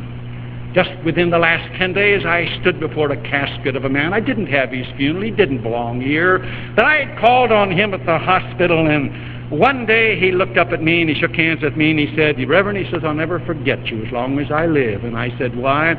just 0.73 0.89
within 1.03 1.29
the 1.29 1.39
last 1.39 1.67
10 1.77 1.93
days, 1.93 2.25
I 2.25 2.45
stood 2.61 2.79
before 2.79 3.11
a 3.11 3.21
casket 3.23 3.75
of 3.75 3.85
a 3.85 3.89
man. 3.89 4.13
I 4.13 4.19
didn't 4.19 4.47
have 4.47 4.71
his 4.71 4.85
funeral. 4.97 5.23
He 5.23 5.31
didn't 5.31 5.63
belong 5.63 5.99
here. 5.99 6.39
But 6.75 6.85
I 6.85 7.05
had 7.05 7.19
called 7.19 7.51
on 7.51 7.71
him 7.71 7.93
at 7.93 8.05
the 8.05 8.19
hospital, 8.19 8.87
and 8.87 9.51
one 9.51 9.87
day 9.87 10.19
he 10.19 10.31
looked 10.31 10.57
up 10.57 10.67
at 10.69 10.83
me 10.83 11.01
and 11.01 11.09
he 11.09 11.19
shook 11.19 11.31
hands 11.31 11.63
with 11.63 11.75
me 11.75 11.89
and 11.89 11.99
he 11.99 12.15
said, 12.15 12.37
Reverend, 12.47 12.77
he 12.77 12.91
says, 12.91 13.01
I'll 13.03 13.15
never 13.15 13.39
forget 13.45 13.83
you 13.87 14.05
as 14.05 14.11
long 14.11 14.37
as 14.37 14.51
I 14.51 14.67
live. 14.67 15.03
And 15.03 15.17
I 15.17 15.35
said, 15.39 15.57
Why? 15.57 15.95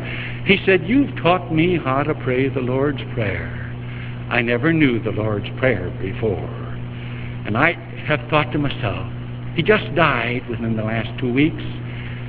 He 0.47 0.59
said, 0.65 0.87
You've 0.87 1.17
taught 1.17 1.53
me 1.53 1.77
how 1.77 2.05
to 2.05 2.15
pray 2.15 2.49
the 2.49 2.61
Lord's 2.61 3.03
Prayer. 3.13 3.57
I 4.31 4.41
never 4.41 4.73
knew 4.73 5.03
the 5.03 5.11
Lord's 5.11 5.49
Prayer 5.59 5.91
before. 6.01 6.49
And 7.45 7.59
I 7.59 7.73
have 8.07 8.21
thought 8.31 8.53
to 8.53 8.59
myself, 8.59 9.13
he 9.57 9.63
just 9.65 9.93
died 9.97 10.49
within 10.49 10.77
the 10.77 10.85
last 10.85 11.19
two 11.19 11.33
weeks. 11.33 11.63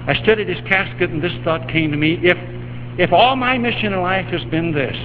I 0.08 0.16
stood 0.24 0.40
at 0.40 0.48
his 0.48 0.60
casket 0.68 1.12
and 1.12 1.24
this 1.24 1.34
thought 1.44 1.70
came 1.70 1.92
to 1.92 1.98
me. 1.98 2.18
If, 2.24 2.38
if 3.00 3.14
all 3.14 3.36
my 3.36 3.58
mission 3.58 3.94
in 3.94 4.02
life 4.02 4.26
has 4.28 4.44
been 4.50 4.74
this, 4.74 4.96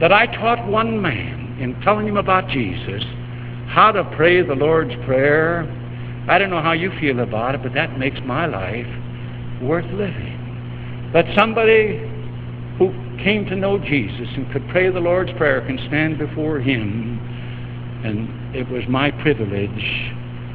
that 0.00 0.12
I 0.12 0.26
taught 0.26 0.66
one 0.66 1.00
man 1.00 1.56
in 1.58 1.80
telling 1.80 2.06
him 2.06 2.18
about 2.18 2.48
Jesus 2.48 3.02
how 3.68 3.92
to 3.92 4.04
pray 4.16 4.42
the 4.42 4.54
Lord's 4.54 4.94
Prayer, 5.06 5.62
I 6.28 6.38
don't 6.38 6.50
know 6.50 6.60
how 6.60 6.72
you 6.72 6.92
feel 7.00 7.20
about 7.20 7.54
it, 7.54 7.62
but 7.62 7.72
that 7.74 7.98
makes 7.98 8.18
my 8.24 8.46
life 8.46 8.86
worth 9.62 9.86
living. 9.86 11.10
That 11.14 11.24
somebody 11.34 11.98
who 12.78 12.92
came 13.24 13.46
to 13.46 13.56
know 13.56 13.78
Jesus 13.78 14.28
and 14.36 14.52
could 14.52 14.68
pray 14.68 14.90
the 14.90 15.00
Lord's 15.00 15.32
Prayer 15.32 15.62
can 15.62 15.78
stand 15.88 16.18
before 16.18 16.60
him. 16.60 17.18
And 18.04 18.54
it 18.54 18.68
was 18.68 18.82
my 18.86 19.10
privilege, 19.10 20.12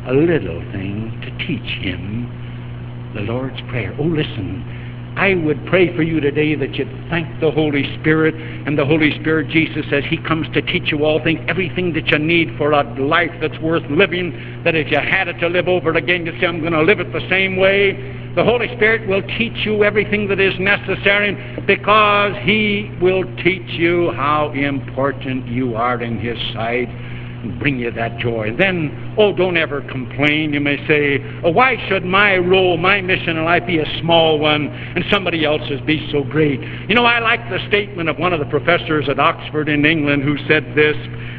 a 0.07 0.13
little 0.13 0.61
thing, 0.71 1.19
to 1.23 1.47
teach 1.47 1.81
him 1.81 2.29
the 3.13 3.21
Lord's 3.21 3.59
Prayer. 3.69 3.95
Oh, 3.99 4.03
listen. 4.03 4.81
I 5.17 5.35
would 5.35 5.65
pray 5.65 5.93
for 5.95 6.03
you 6.03 6.21
today 6.21 6.55
that 6.55 6.75
you'd 6.75 6.87
thank 7.09 7.41
the 7.41 7.51
Holy 7.51 7.83
Spirit. 7.99 8.33
And 8.65 8.77
the 8.77 8.85
Holy 8.85 9.11
Spirit, 9.19 9.49
Jesus 9.49 9.85
says, 9.89 10.03
He 10.09 10.17
comes 10.17 10.47
to 10.53 10.61
teach 10.61 10.91
you 10.91 11.03
all 11.03 11.21
things, 11.21 11.41
everything 11.49 11.93
that 11.93 12.07
you 12.07 12.17
need 12.17 12.55
for 12.57 12.71
a 12.71 12.83
life 12.99 13.31
that's 13.41 13.59
worth 13.59 13.83
living. 13.89 14.63
That 14.63 14.73
if 14.73 14.89
you 14.89 14.99
had 14.99 15.27
it 15.27 15.37
to 15.39 15.47
live 15.47 15.67
over 15.67 15.91
again, 15.91 16.25
you'd 16.25 16.39
say, 16.39 16.47
I'm 16.47 16.61
going 16.61 16.71
to 16.71 16.81
live 16.81 17.01
it 17.01 17.11
the 17.11 17.27
same 17.29 17.57
way. 17.57 17.91
The 18.35 18.45
Holy 18.45 18.73
Spirit 18.77 19.09
will 19.09 19.21
teach 19.37 19.65
you 19.65 19.83
everything 19.83 20.29
that 20.29 20.39
is 20.39 20.57
necessary 20.57 21.35
because 21.67 22.33
He 22.43 22.89
will 23.01 23.23
teach 23.43 23.69
you 23.77 24.13
how 24.13 24.51
important 24.51 25.45
you 25.47 25.75
are 25.75 26.01
in 26.01 26.19
His 26.19 26.37
sight 26.53 26.87
bring 27.59 27.79
you 27.79 27.91
that 27.91 28.17
joy. 28.19 28.49
And 28.49 28.59
then, 28.59 29.15
oh, 29.17 29.35
don't 29.35 29.57
ever 29.57 29.81
complain. 29.81 30.53
You 30.53 30.59
may 30.59 30.77
say, 30.87 31.19
oh, 31.43 31.51
why 31.51 31.75
should 31.87 32.05
my 32.05 32.37
role, 32.37 32.77
my 32.77 33.01
mission 33.01 33.37
in 33.37 33.43
life 33.45 33.65
be 33.65 33.79
a 33.79 33.99
small 33.99 34.39
one 34.39 34.67
and 34.67 35.03
somebody 35.09 35.45
else's 35.45 35.81
be 35.81 36.07
so 36.11 36.23
great? 36.23 36.61
You 36.87 36.95
know, 36.95 37.05
I 37.05 37.19
like 37.19 37.41
the 37.49 37.65
statement 37.67 38.09
of 38.09 38.17
one 38.17 38.33
of 38.33 38.39
the 38.39 38.45
professors 38.45 39.09
at 39.09 39.19
Oxford 39.19 39.69
in 39.69 39.85
England 39.85 40.23
who 40.23 40.37
said 40.47 40.75
this, 40.75 40.95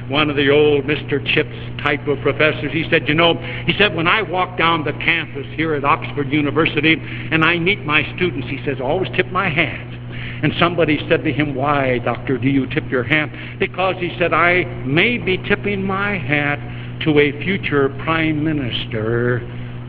one 0.08 0.28
of 0.28 0.36
the 0.36 0.50
old 0.50 0.84
Mr. 0.84 1.24
Chips 1.32 1.82
type 1.82 2.06
of 2.08 2.20
professors. 2.20 2.72
He 2.72 2.86
said, 2.90 3.08
you 3.08 3.14
know, 3.14 3.34
he 3.66 3.72
said, 3.78 3.94
when 3.94 4.06
I 4.06 4.22
walk 4.22 4.58
down 4.58 4.84
the 4.84 4.92
campus 4.92 5.46
here 5.54 5.74
at 5.74 5.84
Oxford 5.84 6.30
University 6.30 6.96
and 7.30 7.44
I 7.44 7.58
meet 7.58 7.84
my 7.84 8.02
students, 8.16 8.48
he 8.48 8.62
says, 8.64 8.78
always 8.80 9.10
tip 9.16 9.26
my 9.28 9.48
hat. 9.48 10.01
And 10.42 10.52
somebody 10.58 10.98
said 11.08 11.22
to 11.22 11.32
him, 11.32 11.54
Why, 11.54 11.98
doctor, 11.98 12.36
do 12.36 12.48
you 12.48 12.66
tip 12.66 12.90
your 12.90 13.04
hat? 13.04 13.30
Because 13.60 13.94
he 13.98 14.14
said, 14.18 14.32
I 14.32 14.64
may 14.84 15.16
be 15.16 15.38
tipping 15.38 15.84
my 15.84 16.18
hat 16.18 16.58
to 17.04 17.18
a 17.20 17.32
future 17.42 17.88
prime 18.04 18.42
minister 18.42 19.36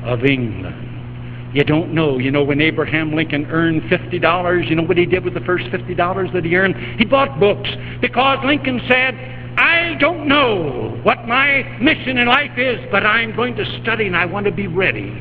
of 0.06 0.24
England. 0.24 0.92
You 1.56 1.64
don't 1.64 1.94
know. 1.94 2.20
You 2.20 2.32
know, 2.32 2.44
when 2.44 2.62
Abraham 2.62 3.14
Lincoln 3.14 3.46
earned 3.48 3.84
$50, 3.84 4.70
you 4.70 4.76
know 4.76 4.84
what 4.84 4.98
he 4.98 5.06
did 5.06 5.24
with 5.24 5.34
the 5.34 5.42
first 5.42 5.66
$50 5.66 6.34
that 6.34 6.46
he 6.46 6.56
earned? 6.56 6.76
He 7.00 7.06
bought 7.06 7.40
books 7.40 7.70
because 8.02 8.40
Lincoln 8.46 8.82
said, 8.88 9.16
I 9.58 9.96
don't 10.00 10.28
know 10.28 11.00
what 11.04 11.28
my 11.28 11.62
mission 11.80 12.18
in 12.18 12.28
life 12.28 12.58
is, 12.58 12.80
but 12.92 13.06
I'm 13.06 13.36
going 13.36 13.56
to 13.56 13.82
study 13.82 14.08
and 14.08 14.16
I 14.16 14.26
want 14.26 14.48
to 14.48 14.52
be 14.52 14.68
ready. 14.68 15.12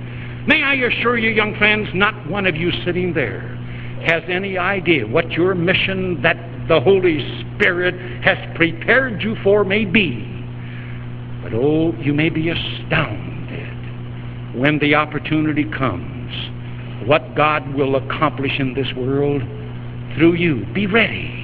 May 0.47 0.63
I 0.63 0.75
assure 0.75 1.19
you, 1.19 1.31
young 1.31 1.57
friends, 1.57 1.89
not 1.95 2.29
one 2.29 2.47
of 2.47 2.57
you 2.57 2.73
sitting 2.85 3.13
there 3.13 3.59
has 4.03 4.23
any 4.29 4.59
idea 4.59 5.07
what 5.07 5.31
your 5.33 5.55
mission 5.55 6.21
that 6.23 6.37
the 6.69 6.81
Holy 6.81 7.21
Spirit 7.57 7.95
has 8.25 8.39
prepared 8.57 9.23
you 9.23 9.37
for 9.43 9.65
may 9.65 9.85
be. 9.85 10.29
But 11.43 11.53
oh, 11.55 11.93
you 11.99 12.15
may 12.15 12.29
be 12.29 12.51
astounded 12.51 13.33
when 14.55 14.79
the 14.79 14.95
opportunity 14.95 15.65
comes 15.65 16.33
what 17.07 17.35
God 17.35 17.75
will 17.75 17.97
accomplish 17.97 18.61
in 18.61 18.75
this 18.75 18.87
world 18.97 19.43
through 20.17 20.35
you. 20.35 20.65
Be 20.73 20.87
ready. 20.87 21.42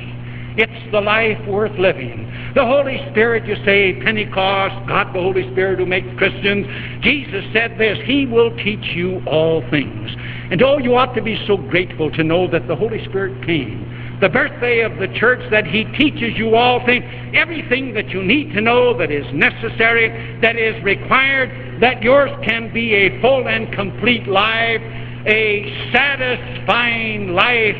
It's 0.58 0.90
the 0.90 1.00
life 1.00 1.38
worth 1.46 1.78
living. 1.78 2.26
The 2.56 2.66
Holy 2.66 2.98
Spirit, 3.12 3.46
you 3.46 3.54
say, 3.64 3.92
Pentecost, 4.02 4.88
God 4.88 5.14
the 5.14 5.22
Holy 5.22 5.48
Spirit 5.52 5.78
who 5.78 5.86
makes 5.86 6.08
Christians. 6.18 6.66
Jesus 7.00 7.44
said 7.52 7.78
this, 7.78 7.96
He 8.04 8.26
will 8.26 8.50
teach 8.56 8.96
you 8.96 9.22
all 9.28 9.62
things. 9.70 10.10
And 10.50 10.60
oh, 10.60 10.78
you 10.78 10.96
ought 10.96 11.14
to 11.14 11.22
be 11.22 11.40
so 11.46 11.58
grateful 11.58 12.10
to 12.10 12.24
know 12.24 12.50
that 12.50 12.66
the 12.66 12.74
Holy 12.74 13.04
Spirit 13.04 13.46
came. 13.46 14.18
The 14.20 14.28
birthday 14.28 14.80
of 14.80 14.98
the 14.98 15.06
church, 15.16 15.48
that 15.52 15.64
He 15.64 15.84
teaches 15.96 16.36
you 16.36 16.56
all 16.56 16.84
things, 16.84 17.04
everything 17.34 17.94
that 17.94 18.08
you 18.08 18.20
need 18.20 18.52
to 18.54 18.60
know 18.60 18.98
that 18.98 19.12
is 19.12 19.32
necessary, 19.32 20.40
that 20.40 20.56
is 20.56 20.74
required, 20.82 21.80
that 21.80 22.02
yours 22.02 22.32
can 22.44 22.74
be 22.74 22.94
a 22.94 23.20
full 23.20 23.46
and 23.46 23.72
complete 23.72 24.26
life, 24.26 24.82
a 25.24 25.90
satisfying 25.92 27.28
life. 27.28 27.76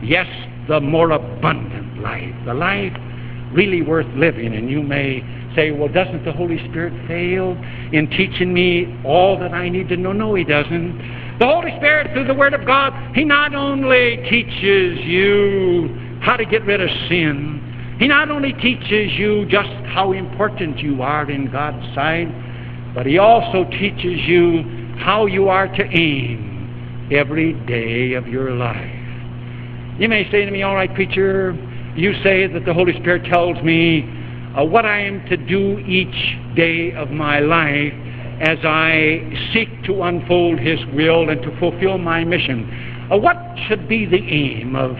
Yes, 0.00 0.28
the 0.68 0.78
more 0.78 1.10
abundant 1.10 1.77
life, 1.98 2.34
the 2.44 2.54
life 2.54 2.92
really 3.52 3.82
worth 3.82 4.06
living. 4.14 4.54
And 4.54 4.70
you 4.70 4.82
may 4.82 5.22
say, 5.54 5.70
well, 5.70 5.88
doesn't 5.88 6.24
the 6.24 6.32
Holy 6.32 6.58
Spirit 6.68 6.92
fail 7.08 7.52
in 7.92 8.08
teaching 8.10 8.52
me 8.52 9.00
all 9.04 9.38
that 9.38 9.52
I 9.52 9.68
need 9.68 9.88
to 9.88 9.96
know? 9.96 10.12
No, 10.12 10.34
He 10.34 10.44
doesn't. 10.44 11.38
The 11.38 11.46
Holy 11.46 11.70
Spirit, 11.76 12.12
through 12.12 12.26
the 12.26 12.34
Word 12.34 12.54
of 12.54 12.66
God, 12.66 12.92
He 13.14 13.24
not 13.24 13.54
only 13.54 14.16
teaches 14.28 14.98
you 15.04 16.18
how 16.20 16.36
to 16.36 16.44
get 16.44 16.64
rid 16.64 16.80
of 16.80 16.90
sin, 17.08 17.96
He 17.98 18.08
not 18.08 18.30
only 18.30 18.52
teaches 18.54 19.12
you 19.18 19.46
just 19.46 19.68
how 19.86 20.12
important 20.12 20.78
you 20.78 21.02
are 21.02 21.30
in 21.30 21.50
God's 21.50 21.82
sight, 21.94 22.28
but 22.94 23.06
He 23.06 23.18
also 23.18 23.64
teaches 23.64 24.20
you 24.26 24.64
how 24.98 25.26
you 25.26 25.48
are 25.48 25.68
to 25.68 25.84
aim 25.84 27.08
every 27.12 27.54
day 27.66 28.14
of 28.14 28.26
your 28.26 28.50
life. 28.52 28.94
You 29.98 30.08
may 30.08 30.30
say 30.30 30.44
to 30.44 30.50
me, 30.50 30.62
all 30.62 30.74
right, 30.74 30.92
preacher, 30.94 31.56
you 31.98 32.14
say 32.22 32.46
that 32.46 32.64
the 32.64 32.72
Holy 32.72 32.92
Spirit 33.00 33.24
tells 33.24 33.60
me 33.62 34.08
uh, 34.56 34.64
what 34.64 34.86
I 34.86 35.00
am 35.00 35.26
to 35.26 35.36
do 35.36 35.78
each 35.80 36.38
day 36.54 36.92
of 36.92 37.10
my 37.10 37.40
life 37.40 37.92
as 38.40 38.58
I 38.62 39.20
seek 39.52 39.68
to 39.84 40.02
unfold 40.04 40.60
His 40.60 40.78
will 40.94 41.28
and 41.28 41.42
to 41.42 41.58
fulfill 41.58 41.98
my 41.98 42.24
mission. 42.24 43.08
Uh, 43.10 43.18
what 43.18 43.36
should 43.66 43.88
be 43.88 44.06
the 44.06 44.18
aim 44.18 44.76
of 44.76 44.92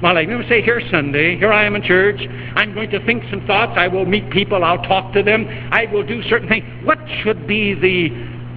my 0.00 0.12
life? 0.12 0.28
You 0.28 0.42
say, 0.48 0.62
here 0.62 0.80
Sunday, 0.90 1.36
here 1.36 1.52
I 1.52 1.64
am 1.64 1.76
in 1.76 1.82
church, 1.82 2.20
I'm 2.56 2.72
going 2.72 2.90
to 2.90 3.04
think 3.04 3.24
some 3.30 3.46
thoughts, 3.46 3.72
I 3.76 3.88
will 3.88 4.06
meet 4.06 4.30
people, 4.30 4.64
I'll 4.64 4.82
talk 4.82 5.12
to 5.14 5.22
them, 5.22 5.46
I 5.70 5.86
will 5.92 6.06
do 6.06 6.22
certain 6.30 6.48
things. 6.48 6.64
What 6.86 6.98
should 7.22 7.46
be 7.46 7.74
the 7.74 8.08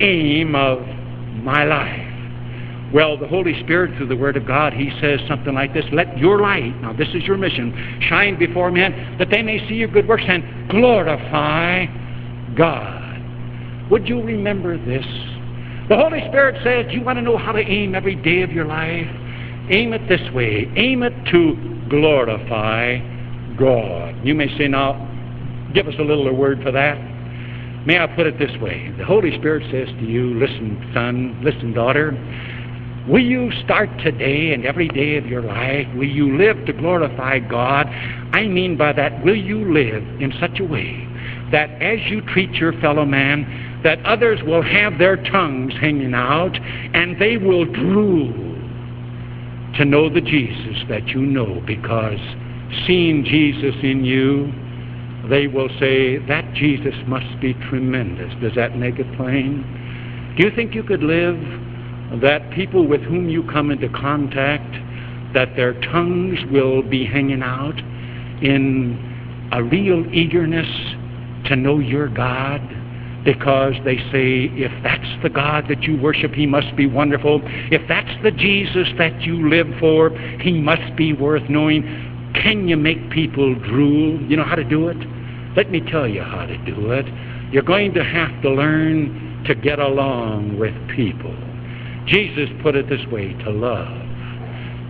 aim 0.04 0.56
of 0.56 0.80
my 1.44 1.66
life? 1.66 2.11
Well, 2.94 3.18
the 3.18 3.28
Holy 3.28 3.58
Spirit, 3.64 3.96
through 3.98 4.08
the 4.08 4.18
Word 4.18 4.36
of 4.36 4.46
God, 4.46 4.74
He 4.74 4.92
says 5.00 5.20
something 5.28 5.54
like 5.54 5.74
this 5.74 5.86
Let 5.94 6.18
your 6.18 6.42
light, 6.42 6.76
now 6.82 6.92
this 6.92 7.08
is 7.14 7.24
your 7.24 7.38
mission, 7.38 8.02
shine 8.10 8.38
before 8.38 8.70
men 8.70 9.18
that 9.18 9.30
they 9.30 9.42
may 9.42 9.66
see 9.70 9.76
your 9.76 9.88
good 9.88 10.08
works 10.08 10.24
and 10.28 10.70
glorify 10.70 11.86
God. 12.56 13.12
Would 13.90 14.08
you 14.08 14.22
remember 14.22 14.78
this? 14.78 15.06
The 15.90 15.96
Holy 15.96 16.20
Spirit 16.28 16.62
says, 16.64 16.94
You 16.94 17.04
want 17.04 17.18
to 17.18 17.22
know 17.22 17.38
how 17.38 17.54
to 17.54 17.60
aim 17.60 17.96
every 17.96 18.16
day 18.16 18.42
of 18.42 18.52
your 18.52 18.66
life? 18.66 19.08
Aim 19.70 19.94
it 19.94 20.08
this 20.10 20.22
way 20.34 20.70
aim 20.76 21.04
it 21.04 21.14
to 21.32 21.88
glorify 21.90 22.98
God. 23.58 24.16
You 24.26 24.36
may 24.36 24.48
say, 24.58 24.68
Now, 24.68 25.08
give 25.74 25.88
us 25.88 25.96
a 25.98 26.04
little 26.04 26.34
word 26.34 26.62
for 26.62 26.72
that. 26.72 26.96
May 27.86 28.00
I 28.00 28.08
put 28.08 28.28
it 28.28 28.38
this 28.38 28.52
way? 28.62 28.94
The 28.98 29.06
Holy 29.06 29.38
Spirit 29.38 29.64
says 29.72 29.88
to 30.00 30.06
you, 30.06 30.36
Listen, 30.36 30.92
son, 30.94 31.42
listen, 31.44 31.74
daughter. 31.74 32.12
Will 33.08 33.24
you 33.24 33.52
start 33.64 33.90
today 34.04 34.54
and 34.54 34.64
every 34.64 34.88
day 34.88 35.18
of 35.18 35.26
your 35.26 35.42
life? 35.42 35.88
Will 35.96 36.10
you 36.10 36.38
live 36.38 36.66
to 36.68 36.74
glorify 36.74 37.40
God? 37.40 37.88
I 38.32 38.46
mean 38.46 38.78
by 38.78 38.94
that, 38.94 39.24
will 39.26 39.36
you 39.36 39.74
live 39.74 40.04
in 40.22 40.32
such 40.40 40.60
a 40.60 40.64
way 40.64 41.08
that 41.52 41.70
as 41.82 42.00
you 42.10 42.22
treat 42.22 42.52
your 42.54 42.74
fellow 42.80 43.04
man, 43.04 43.82
that 43.84 44.06
others 44.06 44.40
will 44.44 44.62
have 44.62 45.00
their 45.00 45.18
tongues 45.18 45.74
hanging 45.82 46.14
out 46.14 46.56
and 46.94 47.20
they 47.20 47.38
will 47.38 47.66
drool 47.66 48.32
to 49.78 49.86
know 49.86 50.08
the 50.08 50.22
Jesus 50.22 50.84
that 50.88 51.08
you 51.08 51.22
know 51.22 51.60
because 51.66 52.20
seeing 52.86 53.26
Jesus 53.26 53.76
in 53.82 54.06
you, 54.06 54.54
they 55.28 55.48
will 55.48 55.70
say, 55.80 56.18
that 56.28 56.54
Jesus 56.54 56.96
must 57.08 57.40
be 57.42 57.54
tremendous. 57.70 58.32
Does 58.42 58.54
that 58.56 58.78
make 58.78 59.00
it 59.00 59.12
plain? 59.18 59.66
Do 60.38 60.44
you 60.44 60.56
think 60.56 60.76
you 60.76 60.84
could 60.84 61.04
live 61.04 61.36
that 62.20 62.52
people 62.52 62.88
with 62.88 63.02
whom 63.02 63.30
you 63.30 63.44
come 63.44 63.72
into 63.72 63.88
contact, 63.90 64.72
that 65.34 65.56
their 65.56 65.80
tongues 65.82 66.40
will 66.52 66.82
be 66.82 67.06
hanging 67.06 67.42
out 67.42 67.78
in 68.42 69.50
a 69.54 69.64
real 69.64 70.06
eagerness 70.14 70.68
to 71.46 71.56
know 71.56 71.80
your 71.80 72.10
God 72.10 72.62
because 73.24 73.74
they 73.86 73.98
say, 74.12 74.50
if 74.58 74.72
that's 74.84 75.24
the 75.24 75.30
God 75.30 75.66
that 75.70 75.84
you 75.84 76.00
worship, 76.02 76.34
he 76.34 76.46
must 76.46 76.76
be 76.76 76.88
wonderful. 76.88 77.42
If 77.72 77.88
that's 77.88 78.12
the 78.24 78.32
Jesus 78.32 78.88
that 78.98 79.22
you 79.22 79.48
live 79.48 79.68
for, 79.80 80.10
he 80.42 80.54
must 80.54 80.96
be 80.96 81.14
worth 81.14 81.48
knowing. 81.50 81.84
Can 82.34 82.68
you 82.68 82.78
make 82.78 83.12
people 83.12 83.54
drool? 83.56 84.20
You 84.24 84.38
know 84.38 84.44
how 84.44 84.56
to 84.56 84.64
do 84.64 84.90
it? 84.90 84.98
Let 85.56 85.70
me 85.70 85.82
tell 85.82 86.08
you 86.08 86.24
how 86.24 86.46
to 86.46 86.58
do 86.66 86.92
it. 86.92 87.06
You're 87.54 87.64
going 87.64 87.94
to 87.94 88.04
have 88.04 88.42
to 88.42 88.50
learn 88.50 89.44
to 89.48 89.56
get 89.56 89.80
along 89.80 90.58
with 90.58 90.74
people. 90.96 91.36
Jesus 92.08 92.50
put 92.62 92.76
it 92.76 92.90
this 92.90 93.06
way 93.12 93.34
to 93.44 93.50
love. 93.50 93.88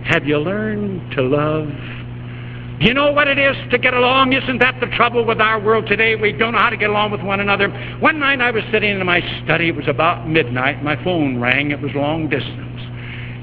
Have 0.04 0.26
you 0.26 0.38
learned 0.38 1.12
to 1.12 1.22
love? 1.22 1.68
Do 2.80 2.88
you 2.88 2.94
know 2.94 3.12
what 3.12 3.28
it 3.28 3.38
is 3.38 3.56
to 3.70 3.78
get 3.78 3.94
along? 3.94 4.32
Isn't 4.32 4.58
that 4.58 4.80
the 4.80 4.86
trouble 4.96 5.24
with 5.24 5.40
our 5.40 5.60
world 5.60 5.86
today? 5.86 6.16
We 6.16 6.32
don't 6.32 6.52
know 6.52 6.58
how 6.58 6.70
to 6.70 6.76
get 6.76 6.90
along 6.90 7.12
with 7.12 7.22
one 7.22 7.38
another. 7.38 7.68
One 8.00 8.18
night 8.18 8.40
I 8.40 8.50
was 8.50 8.64
sitting 8.72 8.98
in 8.98 9.06
my 9.06 9.20
study. 9.44 9.68
It 9.68 9.76
was 9.76 9.86
about 9.86 10.28
midnight. 10.28 10.82
My 10.82 10.96
phone 11.04 11.38
rang. 11.38 11.70
It 11.70 11.80
was 11.80 11.92
long 11.94 12.28
distance. 12.28 12.80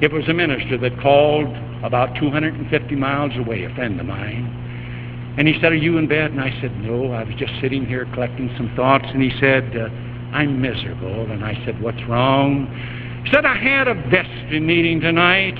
It 0.02 0.12
was 0.12 0.28
a 0.28 0.34
minister 0.34 0.78
that 0.80 1.00
called 1.00 1.48
about 1.84 2.16
250 2.20 2.96
miles 2.96 3.32
away, 3.38 3.64
a 3.64 3.74
friend 3.76 3.98
of 4.00 4.06
mine. 4.06 5.36
And 5.38 5.48
he 5.48 5.54
said, 5.62 5.72
Are 5.72 5.76
you 5.76 5.98
in 5.98 6.08
bed? 6.08 6.32
And 6.32 6.42
I 6.42 6.52
said, 6.60 6.76
No, 6.82 7.14
I 7.14 7.24
was 7.24 7.36
just 7.36 7.54
sitting 7.62 7.86
here 7.86 8.06
collecting 8.14 8.54
some 8.58 8.74
thoughts. 8.76 9.06
And 9.08 9.22
he 9.22 9.32
said, 9.40 9.76
uh, 9.78 9.88
I'm 10.36 10.62
miserable. 10.62 11.32
And 11.32 11.46
I 11.46 11.54
said, 11.66 11.82
What's 11.82 12.04
wrong? 12.10 12.68
He 13.24 13.32
said, 13.32 13.46
I 13.46 13.56
had 13.56 13.88
a 13.88 13.94
vestry 13.94 14.60
meeting 14.60 15.02
tonight. 15.02 15.58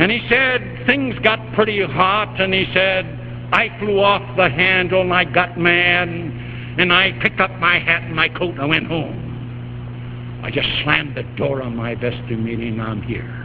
And 0.00 0.10
he 0.10 0.26
said, 0.28 0.84
things 0.86 1.14
got 1.22 1.38
pretty 1.54 1.82
hot. 1.84 2.40
And 2.40 2.52
he 2.54 2.66
said, 2.72 3.04
I 3.52 3.76
flew 3.78 4.00
off 4.00 4.22
the 4.36 4.48
handle 4.48 5.02
and 5.02 5.12
I 5.12 5.24
got 5.24 5.58
mad. 5.58 6.08
And 6.08 6.92
I 6.92 7.12
picked 7.20 7.40
up 7.40 7.50
my 7.58 7.78
hat 7.78 8.02
and 8.02 8.16
my 8.16 8.28
coat 8.28 8.52
and 8.52 8.62
I 8.62 8.66
went 8.66 8.86
home. 8.86 10.40
I 10.42 10.50
just 10.50 10.68
slammed 10.82 11.16
the 11.16 11.22
door 11.36 11.62
on 11.62 11.76
my 11.76 11.94
vestry 11.94 12.36
meeting. 12.36 12.80
and 12.80 12.82
I'm 12.82 13.02
here. 13.02 13.40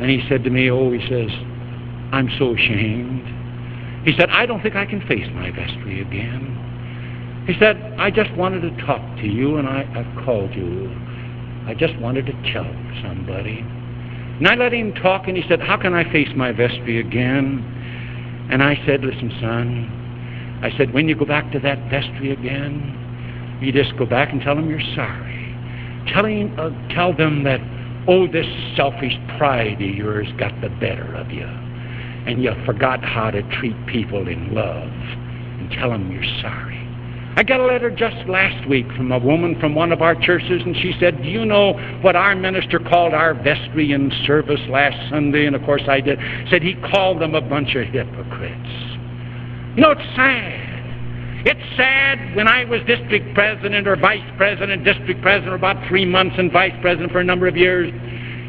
And 0.00 0.10
he 0.10 0.22
said 0.28 0.44
to 0.44 0.50
me, 0.50 0.70
Oh, 0.70 0.92
he 0.92 1.00
says, 1.08 1.30
I'm 2.12 2.30
so 2.38 2.54
ashamed. 2.54 4.04
He 4.04 4.14
said, 4.16 4.30
I 4.30 4.46
don't 4.46 4.62
think 4.62 4.76
I 4.76 4.86
can 4.86 5.00
face 5.06 5.28
my 5.34 5.50
vestry 5.50 6.00
again. 6.00 7.44
He 7.46 7.54
said, 7.58 7.76
I 7.98 8.10
just 8.10 8.30
wanted 8.34 8.60
to 8.60 8.86
talk 8.86 9.00
to 9.16 9.26
you 9.26 9.56
and 9.56 9.66
I, 9.66 9.88
I've 9.96 10.24
called 10.24 10.54
you. 10.54 10.90
I 11.68 11.74
just 11.74 11.96
wanted 11.98 12.24
to 12.26 12.32
tell 12.50 12.64
somebody. 13.02 13.58
And 13.60 14.48
I 14.48 14.54
let 14.54 14.72
him 14.72 14.94
talk, 14.94 15.28
and 15.28 15.36
he 15.36 15.44
said, 15.48 15.60
How 15.60 15.76
can 15.76 15.92
I 15.92 16.10
face 16.10 16.28
my 16.34 16.50
vestry 16.50 16.98
again? 16.98 18.48
And 18.50 18.62
I 18.62 18.74
said, 18.86 19.04
Listen, 19.04 19.30
son, 19.38 20.60
I 20.62 20.76
said, 20.76 20.92
when 20.92 21.08
you 21.08 21.14
go 21.14 21.24
back 21.24 21.52
to 21.52 21.60
that 21.60 21.78
vestry 21.90 22.32
again, 22.32 23.58
you 23.62 23.70
just 23.70 23.96
go 23.96 24.06
back 24.06 24.32
and 24.32 24.40
tell 24.40 24.56
them 24.56 24.68
you're 24.68 24.80
sorry. 24.96 25.54
Tell, 26.12 26.24
him, 26.24 26.58
uh, 26.58 26.70
tell 26.94 27.14
them 27.14 27.44
that, 27.44 27.60
oh, 28.08 28.26
this 28.26 28.46
selfish 28.74 29.12
pride 29.36 29.74
of 29.74 29.94
yours 29.94 30.26
got 30.38 30.58
the 30.60 30.70
better 30.80 31.14
of 31.14 31.30
you. 31.30 31.44
And 31.44 32.42
you 32.42 32.52
forgot 32.64 33.04
how 33.04 33.30
to 33.30 33.42
treat 33.58 33.76
people 33.86 34.26
in 34.26 34.54
love. 34.54 34.88
And 34.88 35.70
tell 35.72 35.90
them 35.90 36.10
you're 36.10 36.40
sorry. 36.40 36.87
I 37.38 37.44
got 37.44 37.60
a 37.60 37.66
letter 37.66 37.88
just 37.88 38.16
last 38.28 38.68
week 38.68 38.86
from 38.96 39.12
a 39.12 39.18
woman 39.20 39.60
from 39.60 39.72
one 39.72 39.92
of 39.92 40.02
our 40.02 40.16
churches, 40.16 40.60
and 40.66 40.74
she 40.74 40.92
said, 40.98 41.22
Do 41.22 41.28
you 41.28 41.44
know 41.44 41.74
what 42.02 42.16
our 42.16 42.34
minister 42.34 42.80
called 42.80 43.14
our 43.14 43.32
vestry 43.32 43.92
in 43.92 44.10
service 44.26 44.58
last 44.68 44.96
Sunday? 45.08 45.46
And 45.46 45.54
of 45.54 45.62
course 45.62 45.82
I 45.86 46.00
did. 46.00 46.18
Said 46.50 46.64
he 46.64 46.74
called 46.90 47.22
them 47.22 47.36
a 47.36 47.40
bunch 47.40 47.76
of 47.76 47.86
hypocrites. 47.86 48.68
You 49.76 49.82
know, 49.82 49.92
it's 49.92 50.16
sad. 50.16 51.46
It's 51.46 51.76
sad 51.76 52.34
when 52.34 52.48
I 52.48 52.64
was 52.64 52.80
district 52.88 53.32
president 53.36 53.86
or 53.86 53.94
vice 53.94 54.28
president, 54.36 54.82
district 54.82 55.22
president 55.22 55.52
for 55.52 55.54
about 55.54 55.86
three 55.86 56.04
months, 56.04 56.34
and 56.38 56.50
vice 56.50 56.74
president 56.82 57.12
for 57.12 57.20
a 57.20 57.24
number 57.24 57.46
of 57.46 57.56
years 57.56 57.92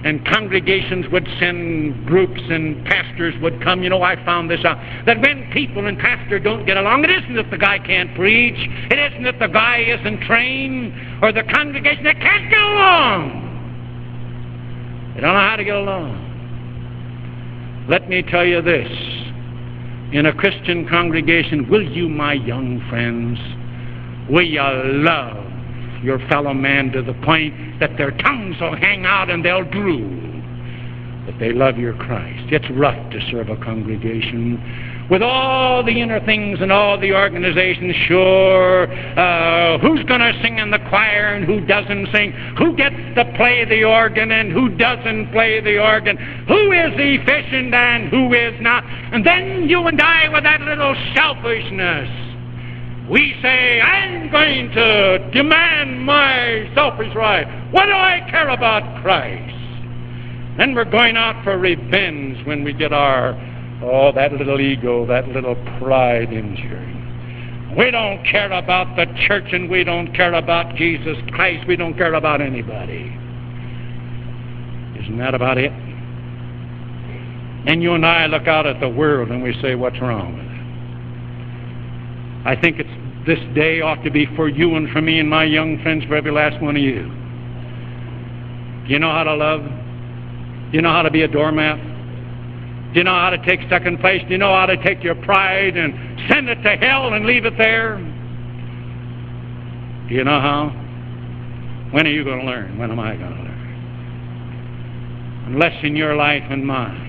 and 0.04 0.26
congregations 0.26 1.06
would 1.12 1.28
send 1.40 2.06
groups 2.06 2.40
and 2.50 2.86
pastors 2.86 3.34
would 3.42 3.62
come. 3.62 3.84
You 3.84 3.90
know, 3.90 4.02
I 4.02 4.16
found 4.24 4.50
this 4.50 4.64
out. 4.64 4.78
That 5.06 5.22
when 5.22 5.50
people 5.52 5.88
and 5.88 5.98
pastor 6.00 6.40
don't 6.40 6.66
get 6.66 6.78
along, 6.78 7.04
it 7.04 7.10
isn't 7.10 7.36
that 7.36 7.52
the 7.52 7.58
guy 7.58 7.80
can't 7.80 8.16
preach. 8.16 8.56
It 8.90 8.98
isn't 8.98 9.24
that 9.24 9.40
the 9.40 9.48
guy 9.48 9.80
isn't 9.80 10.22
trained 10.22 10.94
or 11.22 11.34
the 11.34 11.44
congregation. 11.44 12.06
They 12.06 12.14
can't 12.14 12.50
get 12.50 12.60
along. 12.60 13.48
They 15.16 15.22
don't 15.22 15.34
know 15.34 15.40
how 15.40 15.56
to 15.58 15.64
get 15.66 15.76
along. 15.76 16.28
Let 17.90 18.08
me 18.08 18.22
tell 18.22 18.46
you 18.46 18.62
this. 18.62 18.88
In 20.14 20.26
a 20.28 20.34
Christian 20.34 20.88
congregation, 20.88 21.70
will 21.70 21.84
you, 21.84 22.08
my 22.08 22.34
young 22.34 22.80
friends, 22.90 23.38
will 24.30 24.46
you 24.46 24.62
love 25.04 25.49
your 26.04 26.20
fellow 26.28 26.54
man 26.54 26.92
to 26.92 27.02
the 27.02 27.14
point 27.26 27.80
that 27.80 27.98
their 27.98 28.12
tongues 28.12 28.56
will 28.60 28.76
hang 28.76 29.06
out 29.06 29.30
and 29.30 29.44
they'll 29.44 29.64
drool. 29.64 30.30
But 31.26 31.40
they 31.40 31.52
love 31.54 31.78
your 31.78 31.94
Christ. 31.94 32.52
It's 32.52 32.70
rough 32.72 33.12
to 33.12 33.20
serve 33.30 33.50
a 33.50 33.58
congregation 33.58 34.58
with 35.10 35.22
all 35.22 35.84
the 35.84 36.02
inner 36.02 36.24
things 36.26 36.60
and 36.62 36.72
all 36.72 37.00
the 37.00 37.14
organizations. 37.14 37.96
Sure, 38.08 38.88
uh, 39.18 39.78
who's 39.80 40.04
going 40.06 40.22
to 40.22 40.40
sing 40.42 40.60
in 40.60 40.72
the 40.72 40.80
choir 40.90 41.34
and 41.36 41.46
who 41.46 41.66
doesn't 41.66 42.08
sing? 42.14 42.32
Who 42.58 42.76
gets 42.76 42.96
to 43.16 43.26
play 43.36 43.66
the 43.66 43.84
organ 43.84 44.32
and 44.32 44.52
who 44.52 44.70
doesn't 44.70 45.32
play 45.32 45.60
the 45.62 45.80
organ? 45.80 46.18
Who 46.48 46.72
is 46.72 46.94
efficient 46.96 47.74
and 47.74 48.10
who 48.10 48.34
is 48.34 48.60
not? 48.62 48.84
And 48.86 49.26
then 49.26 49.68
you 49.68 49.86
and 49.88 50.00
I 50.00 50.30
with 50.30 50.44
that 50.44 50.62
little 50.62 50.96
selfishness 51.16 52.29
we 53.10 53.36
say, 53.42 53.82
I'm 53.82 54.32
going 54.32 54.70
to 54.72 55.32
demand 55.32 56.06
my 56.06 56.72
selfish 56.76 57.14
right. 57.16 57.46
What 57.72 57.86
do 57.86 57.94
I 57.94 58.26
care 58.30 58.50
about 58.50 59.02
Christ? 59.02 59.56
Then 60.58 60.76
we're 60.76 60.86
going 60.86 61.18
out 61.18 61.44
for 61.44 61.58
revenge 61.58 62.46
when 62.46 62.64
we 62.64 62.74
get 62.74 62.92
our 62.94 63.34
Oh, 63.82 64.12
that 64.12 64.34
little 64.34 64.60
ego, 64.60 65.06
that 65.06 65.30
little 65.30 65.56
pride 65.80 66.34
injury. 66.34 66.86
We 67.78 67.92
don't 67.92 68.26
care 68.26 68.52
about 68.52 68.98
the 68.98 69.06
church 69.26 69.54
and 69.54 69.70
we 69.70 69.86
don't 69.86 70.14
care 70.14 70.34
about 70.34 70.76
Jesus 70.76 71.18
Christ. 71.32 71.66
We 71.66 71.78
don't 71.78 71.94
care 71.94 72.14
about 72.14 72.42
anybody. 72.42 73.16
Isn't 75.00 75.18
that 75.20 75.34
about 75.34 75.58
it? 75.58 75.72
And 77.68 77.82
you 77.82 77.94
and 77.94 78.06
I 78.06 78.26
look 78.26 78.48
out 78.48 78.68
at 78.68 78.82
the 78.82 78.90
world 78.90 79.30
and 79.30 79.42
we 79.42 79.54
say, 79.62 79.76
what's 79.76 80.02
wrong? 80.02 80.49
I 82.46 82.56
think 82.56 82.80
it's 82.80 82.90
this 83.26 83.40
day 83.54 83.82
ought 83.82 84.04
to 84.04 84.12
be 84.12 84.26
for 84.36 84.48
you 84.48 84.76
and 84.76 84.90
for 84.90 85.02
me 85.02 85.20
and 85.20 85.30
my 85.30 85.44
young 85.44 85.82
friends, 85.84 86.06
for 86.06 86.16
every 86.16 86.32
last 86.32 86.62
one 86.62 86.76
of 86.76 86.82
you. 86.82 87.04
Do 88.88 88.94
you 88.94 89.00
know 89.00 89.12
how 89.12 89.24
to 89.24 89.36
love? 89.36 89.62
Do 89.62 90.76
you 90.76 90.82
know 90.82 90.92
how 90.92 91.02
to 91.04 91.12
be 91.12 91.24
a 91.24 91.28
doormat? 91.28 91.78
Do 92.94 92.98
you 92.98 93.04
know 93.04 93.14
how 93.14 93.30
to 93.30 93.38
take 93.46 93.60
second 93.70 94.00
place? 94.00 94.24
Do 94.24 94.30
you 94.30 94.38
know 94.40 94.54
how 94.54 94.66
to 94.66 94.82
take 94.82 95.04
your 95.04 95.16
pride 95.16 95.78
and 95.78 95.94
send 96.30 96.50
it 96.50 96.64
to 96.64 96.76
hell 96.78 97.14
and 97.14 97.26
leave 97.26 97.46
it 97.46 97.58
there? 97.58 97.98
Do 100.08 100.16
you 100.16 100.24
know 100.24 100.40
how? 100.40 100.70
When 101.92 102.08
are 102.08 102.12
you 102.12 102.24
going 102.24 102.40
to 102.40 102.46
learn? 102.46 102.80
When 102.80 102.90
am 102.90 103.00
I 103.00 103.16
going 103.16 103.32
to 103.32 103.42
learn? 103.44 103.50
Unless 105.48 105.84
in 105.84 105.96
your 105.96 106.16
life 106.16 106.44
and 106.50 106.66
mine. 106.66 107.06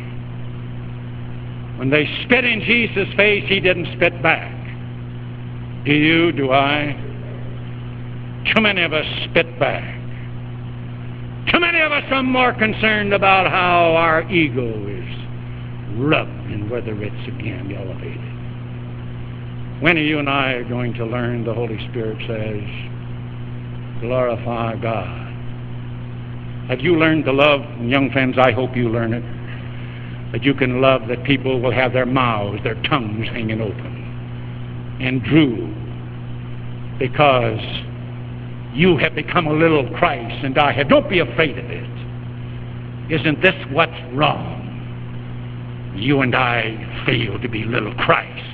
When 1.78 1.88
they 1.88 2.06
spit 2.24 2.44
in 2.44 2.60
Jesus' 2.60 3.08
face, 3.16 3.44
he 3.48 3.58
didn't 3.60 3.86
spit 3.96 4.22
back. 4.22 4.59
Do 5.84 5.92
you? 5.94 6.30
Do 6.32 6.52
I? 6.52 6.92
Too 8.54 8.60
many 8.60 8.82
of 8.82 8.92
us 8.92 9.06
spit 9.30 9.58
back. 9.58 9.96
Too 11.50 11.58
many 11.58 11.80
of 11.80 11.90
us 11.90 12.04
are 12.10 12.22
more 12.22 12.52
concerned 12.52 13.14
about 13.14 13.50
how 13.50 13.94
our 13.96 14.30
ego 14.30 14.68
is 14.88 15.98
rubbed 15.98 16.30
and 16.50 16.70
whether 16.70 16.92
it's 17.02 17.28
again 17.28 17.74
elevated. 17.74 18.20
When 19.82 19.96
are 19.96 20.02
you 20.02 20.18
and 20.18 20.28
I 20.28 20.62
going 20.64 20.92
to 20.94 21.06
learn, 21.06 21.44
the 21.44 21.54
Holy 21.54 21.78
Spirit 21.88 22.18
says, 22.28 22.62
glorify 24.02 24.76
God? 24.76 25.28
Have 26.68 26.80
you 26.80 26.98
learned 26.98 27.24
to 27.24 27.32
love? 27.32 27.62
Young 27.80 28.10
friends, 28.12 28.36
I 28.38 28.52
hope 28.52 28.76
you 28.76 28.90
learn 28.90 29.14
it. 29.14 29.24
That 30.32 30.44
you 30.44 30.52
can 30.52 30.82
love 30.82 31.08
that 31.08 31.24
people 31.24 31.58
will 31.58 31.72
have 31.72 31.94
their 31.94 32.06
mouths, 32.06 32.62
their 32.64 32.80
tongues 32.82 33.26
hanging 33.28 33.62
open 33.62 33.99
and 35.00 35.22
Drew 35.24 35.74
because 36.98 37.60
you 38.74 38.96
have 38.98 39.14
become 39.14 39.46
a 39.46 39.52
little 39.52 39.88
Christ 39.96 40.44
and 40.44 40.56
I 40.58 40.72
have. 40.72 40.88
Don't 40.88 41.08
be 41.08 41.18
afraid 41.18 41.58
of 41.58 41.64
it. 41.64 41.90
Isn't 43.10 43.42
this 43.42 43.54
what's 43.72 43.90
wrong? 44.12 44.58
You 45.96 46.20
and 46.20 46.36
I 46.36 47.02
fail 47.06 47.40
to 47.40 47.48
be 47.48 47.64
little 47.64 47.94
Christ. 47.94 48.46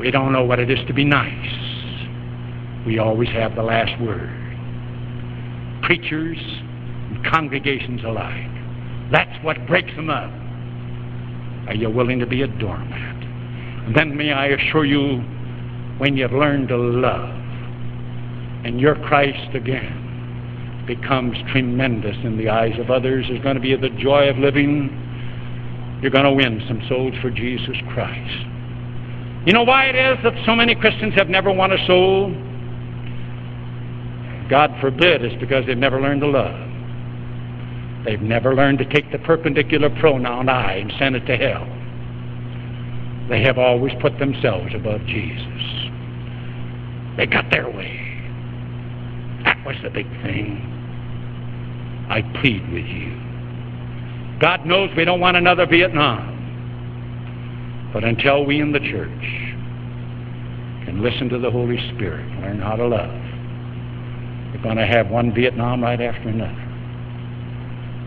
We 0.00 0.10
don't 0.10 0.32
know 0.32 0.44
what 0.44 0.58
it 0.58 0.70
is 0.70 0.78
to 0.86 0.94
be 0.94 1.04
nice. 1.04 1.66
We 2.86 2.98
always 2.98 3.28
have 3.30 3.56
the 3.56 3.62
last 3.62 4.00
word. 4.00 4.30
Preachers 5.82 6.38
and 6.38 7.24
congregations 7.26 8.02
alike. 8.04 8.50
That's 9.10 9.44
what 9.44 9.66
breaks 9.66 9.94
them 9.96 10.08
up. 10.08 10.30
Are 11.68 11.74
you 11.74 11.90
willing 11.90 12.20
to 12.20 12.26
be 12.26 12.42
a 12.42 12.46
doormat? 12.46 13.25
Then 13.94 14.16
may 14.16 14.32
I 14.32 14.46
assure 14.48 14.84
you, 14.84 15.18
when 15.98 16.16
you've 16.16 16.32
learned 16.32 16.68
to 16.68 16.76
love, 16.76 17.30
and 18.64 18.80
your 18.80 18.96
Christ 19.06 19.54
again 19.54 20.84
becomes 20.86 21.36
tremendous 21.52 22.16
in 22.24 22.36
the 22.36 22.48
eyes 22.48 22.78
of 22.78 22.90
others, 22.90 23.26
there's 23.28 23.42
going 23.42 23.54
to 23.54 23.60
be 23.60 23.74
the 23.76 23.90
joy 23.90 24.28
of 24.28 24.38
living 24.38 25.02
you're 26.02 26.10
going 26.10 26.24
to 26.24 26.32
win 26.32 26.62
some 26.68 26.82
souls 26.88 27.14
for 27.22 27.30
Jesus 27.30 27.76
Christ. 27.92 28.46
You 29.46 29.52
know 29.52 29.62
why 29.62 29.86
it 29.86 29.96
is 29.96 30.18
that 30.24 30.34
so 30.44 30.54
many 30.54 30.74
Christians 30.74 31.14
have 31.14 31.28
never 31.28 31.52
won 31.52 31.72
a 31.72 31.86
soul? 31.86 32.30
God 34.50 34.70
forbid, 34.80 35.24
it's 35.24 35.40
because 35.40 35.64
they've 35.66 35.76
never 35.76 36.00
learned 36.00 36.20
to 36.20 36.26
love. 36.26 36.54
They've 38.04 38.20
never 38.20 38.54
learned 38.54 38.78
to 38.78 38.84
take 38.84 39.10
the 39.10 39.18
perpendicular 39.18 39.90
pronoun 39.98 40.48
I 40.48 40.74
and 40.74 40.92
send 40.98 41.16
it 41.16 41.26
to 41.26 41.36
hell. 41.36 41.66
They 43.28 43.42
have 43.42 43.58
always 43.58 43.92
put 44.00 44.18
themselves 44.18 44.72
above 44.74 45.04
Jesus. 45.06 45.62
They 47.16 47.26
got 47.26 47.50
their 47.50 47.68
way. 47.68 48.02
That 49.44 49.64
was 49.66 49.76
the 49.82 49.90
big 49.90 50.08
thing. 50.22 50.72
I 52.08 52.22
plead 52.40 52.62
with 52.72 52.86
you. 52.86 53.26
God 54.38 54.64
knows 54.66 54.90
we 54.96 55.04
don't 55.04 55.20
want 55.20 55.36
another 55.36 55.66
Vietnam. 55.66 56.34
But 57.92 58.04
until 58.04 58.44
we 58.44 58.60
in 58.60 58.72
the 58.72 58.80
church 58.80 59.24
can 60.84 61.02
listen 61.02 61.28
to 61.30 61.38
the 61.38 61.50
Holy 61.50 61.78
Spirit, 61.94 62.26
learn 62.42 62.60
how 62.60 62.76
to 62.76 62.86
love, 62.86 63.10
we're 64.52 64.62
going 64.62 64.76
to 64.76 64.86
have 64.86 65.08
one 65.08 65.34
Vietnam 65.34 65.82
right 65.82 66.00
after 66.00 66.28
another. 66.28 66.62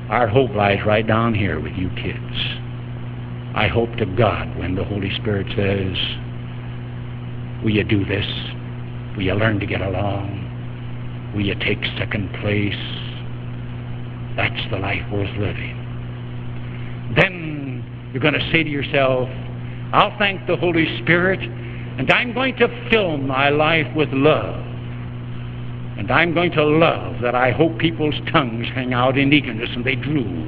Our 0.09 0.27
hope 0.27 0.51
lies 0.51 0.79
right 0.85 1.05
down 1.05 1.33
here 1.33 1.59
with 1.59 1.73
you 1.73 1.89
kids. 1.89 2.58
I 3.55 3.67
hope 3.67 3.95
to 3.97 4.05
God 4.05 4.57
when 4.57 4.75
the 4.75 4.83
Holy 4.83 5.13
Spirit 5.15 5.47
says, 5.55 5.97
Will 7.63 7.71
you 7.71 7.83
do 7.83 8.05
this? 8.05 8.25
Will 9.15 9.23
you 9.23 9.33
learn 9.33 9.59
to 9.59 9.65
get 9.65 9.81
along? 9.81 11.33
Will 11.35 11.45
you 11.45 11.55
take 11.55 11.79
second 11.97 12.31
place? 12.41 12.73
That's 14.37 14.69
the 14.71 14.77
life 14.77 15.03
worth 15.11 15.35
living 15.37 15.79
then 17.15 17.83
you're 18.11 18.21
going 18.21 18.33
to 18.33 18.51
say 18.51 18.63
to 18.63 18.69
yourself, 18.69 19.29
I'll 19.93 20.15
thank 20.17 20.45
the 20.47 20.55
Holy 20.55 20.85
Spirit, 21.01 21.39
and 21.41 22.09
I'm 22.11 22.33
going 22.33 22.55
to 22.57 22.89
fill 22.89 23.17
my 23.17 23.49
life 23.49 23.87
with 23.95 24.09
love. 24.11 24.65
And 25.97 26.09
I'm 26.11 26.33
going 26.33 26.51
to 26.53 26.63
love 26.63 27.21
that 27.21 27.35
I 27.35 27.51
hope 27.51 27.77
people's 27.77 28.15
tongues 28.31 28.67
hang 28.73 28.93
out 28.93 29.17
in 29.17 29.33
eagerness 29.33 29.69
and 29.73 29.83
they 29.83 29.95
drool, 29.95 30.45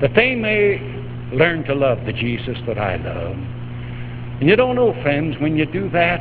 that 0.00 0.14
they 0.14 0.34
may 0.34 0.78
learn 1.32 1.64
to 1.64 1.74
love 1.74 2.04
the 2.06 2.12
Jesus 2.12 2.58
that 2.66 2.78
I 2.78 2.96
love. 2.96 3.36
And 4.40 4.48
you 4.48 4.56
don't 4.56 4.76
know, 4.76 4.92
friends, 5.02 5.36
when 5.40 5.56
you 5.56 5.66
do 5.66 5.88
that, 5.90 6.20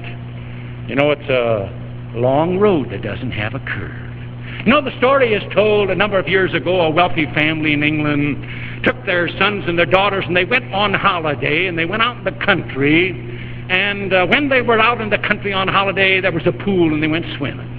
you 0.87 0.95
know, 0.95 1.11
it's 1.11 1.29
a 1.29 2.17
long 2.17 2.59
road 2.59 2.91
that 2.91 3.01
doesn't 3.01 3.31
have 3.31 3.53
a 3.55 3.59
curve. 3.59 4.03
You 4.65 4.71
know, 4.71 4.81
the 4.81 4.95
story 4.97 5.33
is 5.33 5.43
told 5.53 5.89
a 5.89 5.95
number 5.95 6.17
of 6.17 6.27
years 6.27 6.53
ago. 6.53 6.81
A 6.81 6.89
wealthy 6.89 7.25
family 7.33 7.73
in 7.73 7.83
England 7.83 8.83
took 8.83 8.95
their 9.05 9.27
sons 9.37 9.65
and 9.67 9.77
their 9.77 9.85
daughters 9.85 10.23
and 10.27 10.37
they 10.37 10.45
went 10.45 10.73
on 10.73 10.93
holiday 10.93 11.67
and 11.67 11.77
they 11.77 11.85
went 11.85 12.01
out 12.01 12.17
in 12.17 12.23
the 12.23 12.45
country. 12.45 13.11
And 13.69 14.13
uh, 14.13 14.27
when 14.27 14.49
they 14.49 14.61
were 14.61 14.79
out 14.79 15.01
in 15.01 15.09
the 15.09 15.17
country 15.17 15.53
on 15.53 15.67
holiday, 15.67 16.21
there 16.21 16.31
was 16.31 16.45
a 16.45 16.51
pool 16.51 16.93
and 16.93 17.01
they 17.01 17.07
went 17.07 17.25
swimming. 17.37 17.69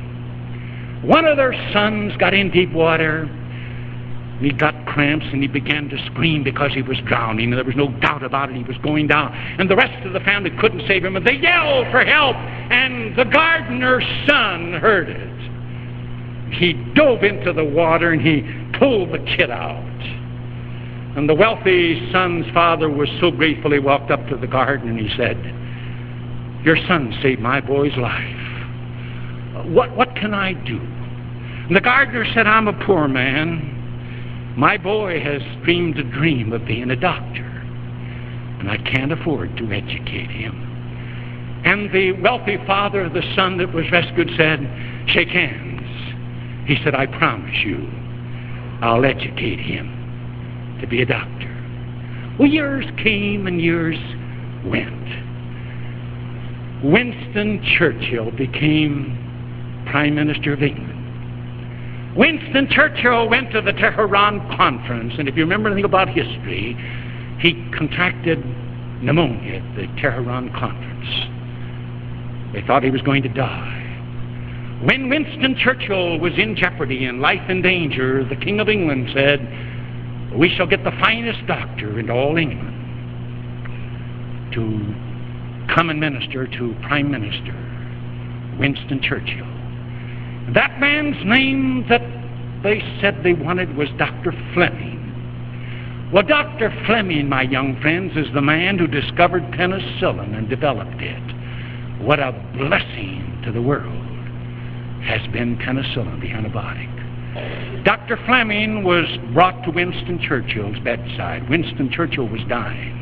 One 1.04 1.24
of 1.26 1.36
their 1.36 1.52
sons 1.72 2.16
got 2.18 2.34
in 2.34 2.50
deep 2.50 2.72
water. 2.72 3.28
He 4.40 4.52
got 4.52 4.74
cramps 4.86 5.26
and 5.32 5.40
he 5.42 5.48
began 5.48 5.88
to 5.88 6.06
scream 6.06 6.42
because 6.42 6.72
he 6.72 6.82
was 6.82 6.98
drowning. 7.06 7.52
And 7.52 7.58
there 7.58 7.64
was 7.64 7.76
no 7.76 7.88
doubt 8.00 8.22
about 8.22 8.50
it, 8.50 8.56
he 8.56 8.64
was 8.64 8.76
going 8.78 9.06
down. 9.06 9.32
And 9.58 9.70
the 9.70 9.76
rest 9.76 10.04
of 10.06 10.12
the 10.12 10.20
family 10.20 10.50
couldn't 10.60 10.86
save 10.86 11.04
him. 11.04 11.16
And 11.16 11.26
they 11.26 11.36
yelled 11.36 11.86
for 11.90 12.04
help. 12.04 12.36
And 12.36 13.16
the 13.16 13.24
gardener's 13.24 14.04
son 14.26 14.74
heard 14.74 15.08
it 15.08 15.34
he 16.58 16.72
dove 16.94 17.22
into 17.22 17.52
the 17.52 17.64
water 17.64 18.12
and 18.12 18.22
he 18.22 18.42
pulled 18.78 19.12
the 19.12 19.18
kid 19.36 19.50
out. 19.50 19.82
And 21.16 21.28
the 21.28 21.34
wealthy 21.34 22.10
son's 22.12 22.46
father 22.52 22.88
was 22.88 23.08
so 23.20 23.30
grateful 23.30 23.72
he 23.72 23.78
walked 23.78 24.10
up 24.10 24.26
to 24.28 24.36
the 24.36 24.46
garden 24.46 24.88
and 24.88 24.98
he 24.98 25.16
said, 25.16 25.36
Your 26.64 26.76
son 26.88 27.16
saved 27.22 27.40
my 27.40 27.60
boy's 27.60 27.96
life. 27.96 29.66
What, 29.66 29.96
what 29.96 30.14
can 30.16 30.34
I 30.34 30.52
do? 30.52 30.78
And 30.78 31.76
the 31.76 31.80
gardener 31.80 32.26
said, 32.34 32.46
I'm 32.46 32.68
a 32.68 32.84
poor 32.84 33.08
man. 33.08 33.73
My 34.56 34.76
boy 34.76 35.20
has 35.20 35.42
dreamed 35.64 35.98
a 35.98 36.04
dream 36.04 36.52
of 36.52 36.64
being 36.64 36.90
a 36.90 36.96
doctor, 36.96 37.44
and 37.44 38.70
I 38.70 38.76
can't 38.76 39.10
afford 39.10 39.56
to 39.56 39.72
educate 39.72 40.30
him. 40.30 41.62
And 41.64 41.90
the 41.92 42.12
wealthy 42.12 42.58
father 42.66 43.00
of 43.00 43.14
the 43.14 43.22
son 43.34 43.58
that 43.58 43.72
was 43.72 43.90
rescued 43.90 44.30
said, 44.36 44.60
Shake 45.08 45.28
hands. 45.28 45.80
He 46.68 46.76
said, 46.84 46.94
I 46.94 47.06
promise 47.06 47.64
you, 47.64 47.88
I'll 48.80 49.04
educate 49.04 49.58
him 49.58 50.78
to 50.80 50.86
be 50.86 51.02
a 51.02 51.06
doctor. 51.06 51.50
Well, 52.38 52.48
years 52.48 52.84
came 53.02 53.46
and 53.46 53.60
years 53.60 53.98
went. 54.64 54.92
Winston 56.84 57.60
Churchill 57.76 58.30
became 58.30 59.84
Prime 59.90 60.14
Minister 60.14 60.52
of 60.52 60.62
England. 60.62 60.93
Winston 62.16 62.68
Churchill 62.70 63.28
went 63.28 63.50
to 63.52 63.60
the 63.60 63.72
Tehran 63.72 64.38
conference, 64.56 65.14
and 65.18 65.28
if 65.28 65.36
you 65.36 65.42
remember 65.42 65.68
anything 65.68 65.84
about 65.84 66.08
history, 66.08 66.76
he 67.40 67.54
contracted 67.76 68.38
pneumonia 69.02 69.56
at 69.56 69.76
the 69.76 69.86
Tehran 70.00 70.50
conference. 70.52 71.08
They 72.52 72.64
thought 72.66 72.84
he 72.84 72.90
was 72.90 73.02
going 73.02 73.22
to 73.24 73.28
die. 73.28 73.80
When 74.84 75.08
Winston 75.08 75.56
Churchill 75.56 76.18
was 76.20 76.32
in 76.38 76.54
jeopardy 76.54 77.06
and 77.06 77.20
life 77.20 77.48
in 77.48 77.62
danger, 77.62 78.22
the 78.24 78.36
King 78.36 78.60
of 78.60 78.68
England 78.68 79.08
said, 79.12 79.40
We 80.38 80.54
shall 80.54 80.66
get 80.66 80.84
the 80.84 80.92
finest 81.00 81.44
doctor 81.46 81.98
in 81.98 82.10
all 82.10 82.36
England. 82.36 82.70
to 84.52 84.94
come 85.74 85.90
and 85.90 85.98
minister 85.98 86.46
to 86.46 86.76
Prime 86.82 87.10
Minister 87.10 87.54
Winston 88.58 89.00
Churchill. 89.02 89.53
That 90.52 90.78
man's 90.78 91.16
name 91.24 91.86
that 91.88 92.02
they 92.62 92.80
said 93.00 93.22
they 93.22 93.32
wanted 93.32 93.76
was 93.76 93.88
Dr. 93.98 94.32
Fleming. 94.52 95.00
Well, 96.12 96.22
Dr. 96.22 96.70
Fleming, 96.86 97.28
my 97.28 97.42
young 97.42 97.80
friends, 97.80 98.12
is 98.16 98.32
the 98.34 98.42
man 98.42 98.78
who 98.78 98.86
discovered 98.86 99.42
penicillin 99.52 100.36
and 100.36 100.48
developed 100.48 101.00
it. 101.00 102.02
What 102.02 102.20
a 102.20 102.32
blessing 102.56 103.40
to 103.44 103.52
the 103.52 103.62
world 103.62 104.06
has 105.04 105.26
been 105.32 105.56
penicillin, 105.56 106.20
the 106.20 106.28
antibiotic. 106.28 107.84
Dr. 107.84 108.18
Fleming 108.26 108.84
was 108.84 109.06
brought 109.32 109.62
to 109.64 109.70
Winston 109.70 110.20
Churchill's 110.20 110.78
bedside. 110.84 111.48
Winston 111.48 111.90
Churchill 111.90 112.28
was 112.28 112.40
dying. 112.48 113.00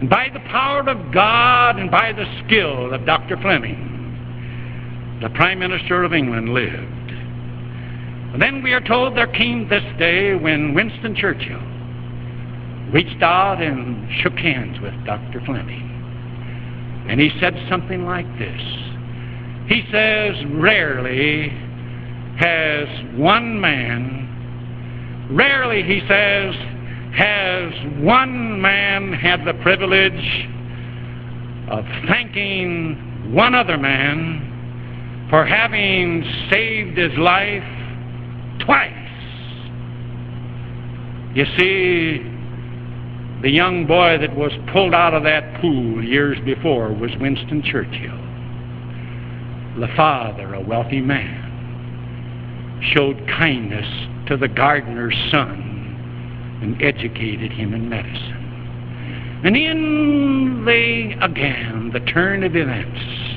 And 0.00 0.08
by 0.08 0.28
the 0.32 0.40
power 0.40 0.88
of 0.88 1.12
God 1.12 1.78
and 1.78 1.90
by 1.90 2.12
the 2.12 2.24
skill 2.44 2.94
of 2.94 3.04
Dr. 3.04 3.36
Fleming, 3.36 3.87
the 5.20 5.30
Prime 5.30 5.58
Minister 5.58 6.04
of 6.04 6.12
England 6.12 6.50
lived. 6.50 7.10
And 8.32 8.42
then 8.42 8.62
we 8.62 8.72
are 8.72 8.80
told 8.80 9.16
there 9.16 9.26
came 9.26 9.68
this 9.68 9.82
day 9.98 10.34
when 10.34 10.74
Winston 10.74 11.16
Churchill 11.16 11.60
reached 12.92 13.22
out 13.22 13.60
and 13.60 14.08
shook 14.22 14.34
hands 14.34 14.80
with 14.80 14.94
Dr. 15.04 15.40
Fleming. 15.44 17.06
And 17.08 17.20
he 17.20 17.30
said 17.40 17.54
something 17.68 18.04
like 18.04 18.26
this. 18.38 18.60
He 19.66 19.82
says, 19.90 20.36
Rarely 20.52 21.48
has 22.38 22.86
one 23.18 23.60
man, 23.60 25.28
rarely, 25.32 25.82
he 25.82 26.00
says, 26.06 26.54
has 27.16 27.72
one 28.02 28.60
man 28.60 29.12
had 29.12 29.44
the 29.44 29.54
privilege 29.62 30.48
of 31.70 31.84
thanking 32.06 33.32
one 33.34 33.54
other 33.54 33.76
man 33.76 34.47
for 35.30 35.44
having 35.44 36.24
saved 36.50 36.96
his 36.96 37.16
life 37.18 37.62
twice. 38.60 38.94
You 41.34 41.44
see, 41.56 42.18
the 43.42 43.50
young 43.50 43.86
boy 43.86 44.18
that 44.18 44.34
was 44.34 44.52
pulled 44.72 44.94
out 44.94 45.14
of 45.14 45.22
that 45.24 45.60
pool 45.60 46.02
years 46.02 46.38
before 46.44 46.92
was 46.92 47.10
Winston 47.20 47.62
Churchill. 47.62 48.16
The 49.78 49.88
father, 49.94 50.54
a 50.54 50.60
wealthy 50.60 51.00
man, 51.00 52.80
showed 52.92 53.28
kindness 53.28 53.86
to 54.28 54.36
the 54.36 54.48
gardener's 54.48 55.16
son 55.30 56.58
and 56.62 56.82
educated 56.82 57.52
him 57.52 57.74
in 57.74 57.88
medicine. 57.88 59.40
And 59.44 59.56
in 59.56 60.64
the, 60.64 61.14
again, 61.24 61.90
the 61.92 62.00
turn 62.00 62.42
of 62.42 62.56
events, 62.56 63.27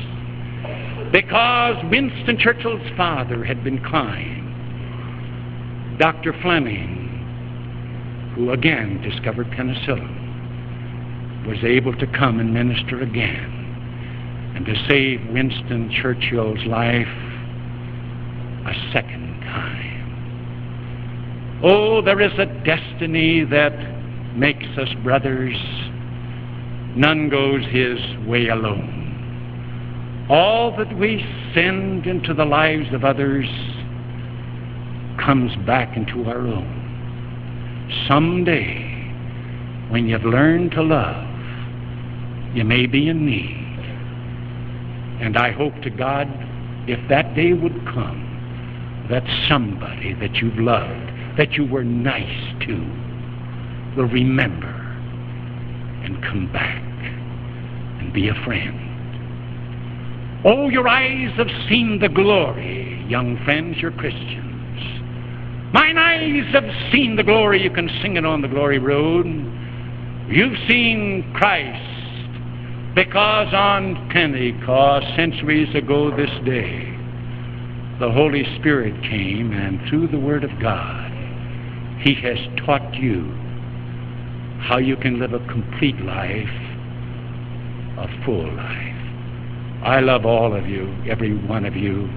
because 1.11 1.75
Winston 1.89 2.37
Churchill's 2.39 2.89
father 2.95 3.43
had 3.43 3.63
been 3.63 3.83
kind, 3.83 4.47
Dr. 5.99 6.33
Fleming, 6.41 8.31
who 8.35 8.51
again 8.51 9.01
discovered 9.01 9.47
penicillin, 9.51 10.17
was 11.47 11.57
able 11.63 11.93
to 11.97 12.07
come 12.07 12.39
and 12.39 12.53
minister 12.53 13.01
again 13.01 13.61
and 14.55 14.65
to 14.65 14.73
save 14.87 15.19
Winston 15.31 15.89
Churchill's 16.01 16.65
life 16.65 17.07
a 18.67 18.73
second 18.93 19.41
time. 19.41 19.91
Oh, 21.63 22.01
there 22.01 22.21
is 22.21 22.31
a 22.39 22.45
destiny 22.63 23.43
that 23.45 23.73
makes 24.35 24.65
us 24.77 24.89
brothers. 25.03 25.55
None 26.95 27.29
goes 27.29 27.65
his 27.65 27.99
way 28.27 28.47
alone. 28.47 29.00
All 30.29 30.75
that 30.77 30.97
we 30.97 31.25
send 31.53 32.07
into 32.07 32.33
the 32.33 32.45
lives 32.45 32.93
of 32.93 33.03
others 33.03 33.47
comes 35.19 35.55
back 35.65 35.97
into 35.97 36.29
our 36.29 36.39
own. 36.39 36.77
Someday, 38.07 38.87
when 39.89 40.07
you've 40.07 40.23
learned 40.23 40.71
to 40.71 40.81
love, 40.81 41.27
you 42.55 42.63
may 42.63 42.85
be 42.85 43.09
in 43.09 43.25
need. 43.25 43.57
And 45.21 45.37
I 45.37 45.51
hope 45.51 45.81
to 45.81 45.89
God, 45.89 46.27
if 46.87 46.99
that 47.09 47.35
day 47.35 47.53
would 47.53 47.85
come, 47.85 48.27
that 49.09 49.23
somebody 49.47 50.13
that 50.13 50.35
you've 50.35 50.57
loved 50.57 51.11
that 51.37 51.53
you 51.53 51.65
were 51.65 51.83
nice 51.83 52.53
to 52.61 52.75
will 53.95 54.07
remember 54.07 54.67
and 56.03 56.21
come 56.23 56.51
back 56.51 56.81
and 57.99 58.11
be 58.13 58.27
a 58.27 58.33
friend. 58.43 58.90
Oh, 60.43 60.69
your 60.69 60.87
eyes 60.87 61.31
have 61.37 61.49
seen 61.69 61.99
the 61.99 62.09
glory, 62.09 63.05
young 63.07 63.37
friends, 63.45 63.77
you're 63.77 63.91
Christians. 63.91 64.51
Mine 65.71 65.99
eyes 65.99 66.51
have 66.53 66.65
seen 66.91 67.15
the 67.15 67.23
glory, 67.23 67.61
you 67.61 67.69
can 67.69 67.87
sing 68.01 68.17
it 68.17 68.25
on 68.25 68.41
the 68.41 68.47
glory 68.47 68.79
road. 68.79 69.27
You've 70.27 70.57
seen 70.67 71.31
Christ 71.35 72.95
because 72.95 73.53
on 73.53 74.09
Pentecost, 74.09 75.05
centuries 75.15 75.73
ago 75.75 76.09
this 76.09 76.31
day, 76.43 76.89
the 77.99 78.11
Holy 78.11 78.43
Spirit 78.59 78.99
came 79.03 79.51
and 79.51 79.79
through 79.89 80.07
the 80.07 80.19
Word 80.19 80.43
of 80.43 80.49
God, 80.59 81.11
he 82.01 82.15
has 82.15 82.37
taught 82.65 82.95
you 82.95 83.31
how 84.59 84.79
you 84.79 84.97
can 84.97 85.19
live 85.19 85.33
a 85.33 85.39
complete 85.47 85.99
life, 86.01 86.49
a 87.99 88.25
full 88.25 88.51
life. 88.55 88.90
I 89.83 89.99
love 89.99 90.25
all 90.25 90.55
of 90.55 90.67
you, 90.67 90.93
every 91.09 91.35
one 91.47 91.65
of 91.65 91.75
you. 91.75 92.07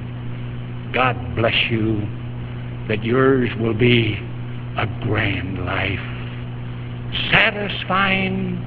God 0.93 1.17
bless 1.35 1.55
you, 1.71 2.01
that 2.89 3.03
yours 3.03 3.51
will 3.59 3.75
be 3.75 4.15
a 4.77 4.87
grand 5.03 5.65
life, 5.65 5.99
satisfying, 7.31 8.61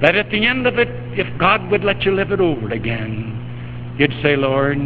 that 0.00 0.16
at 0.16 0.30
the 0.30 0.46
end 0.46 0.66
of 0.66 0.78
it, 0.78 0.88
if 1.18 1.26
God 1.38 1.70
would 1.70 1.84
let 1.84 2.02
you 2.02 2.14
live 2.14 2.32
it 2.32 2.40
over 2.40 2.70
again, 2.70 3.94
you'd 3.98 4.14
say, 4.22 4.36
Lord, 4.36 4.78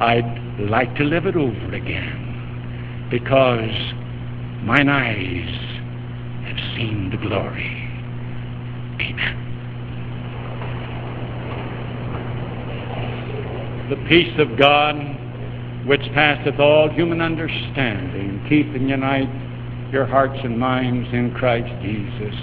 I'd 0.00 0.58
like 0.70 0.94
to 0.96 1.04
live 1.04 1.26
it 1.26 1.36
over 1.36 1.74
again 1.74 3.08
because 3.10 3.70
Mine 4.66 4.88
eyes 4.88 5.48
have 6.44 6.58
seen 6.74 7.10
the 7.10 7.16
glory. 7.18 7.70
Amen. 9.00 9.45
The 13.88 13.96
peace 14.08 14.34
of 14.38 14.58
God, 14.58 14.96
which 15.86 16.02
passeth 16.12 16.58
all 16.58 16.88
human 16.90 17.20
understanding, 17.20 18.44
keep 18.48 18.66
and 18.74 18.88
unite 18.90 19.28
your 19.92 20.06
hearts 20.06 20.40
and 20.42 20.58
minds 20.58 21.08
in 21.12 21.32
Christ 21.32 21.70
Jesus. 21.82 22.34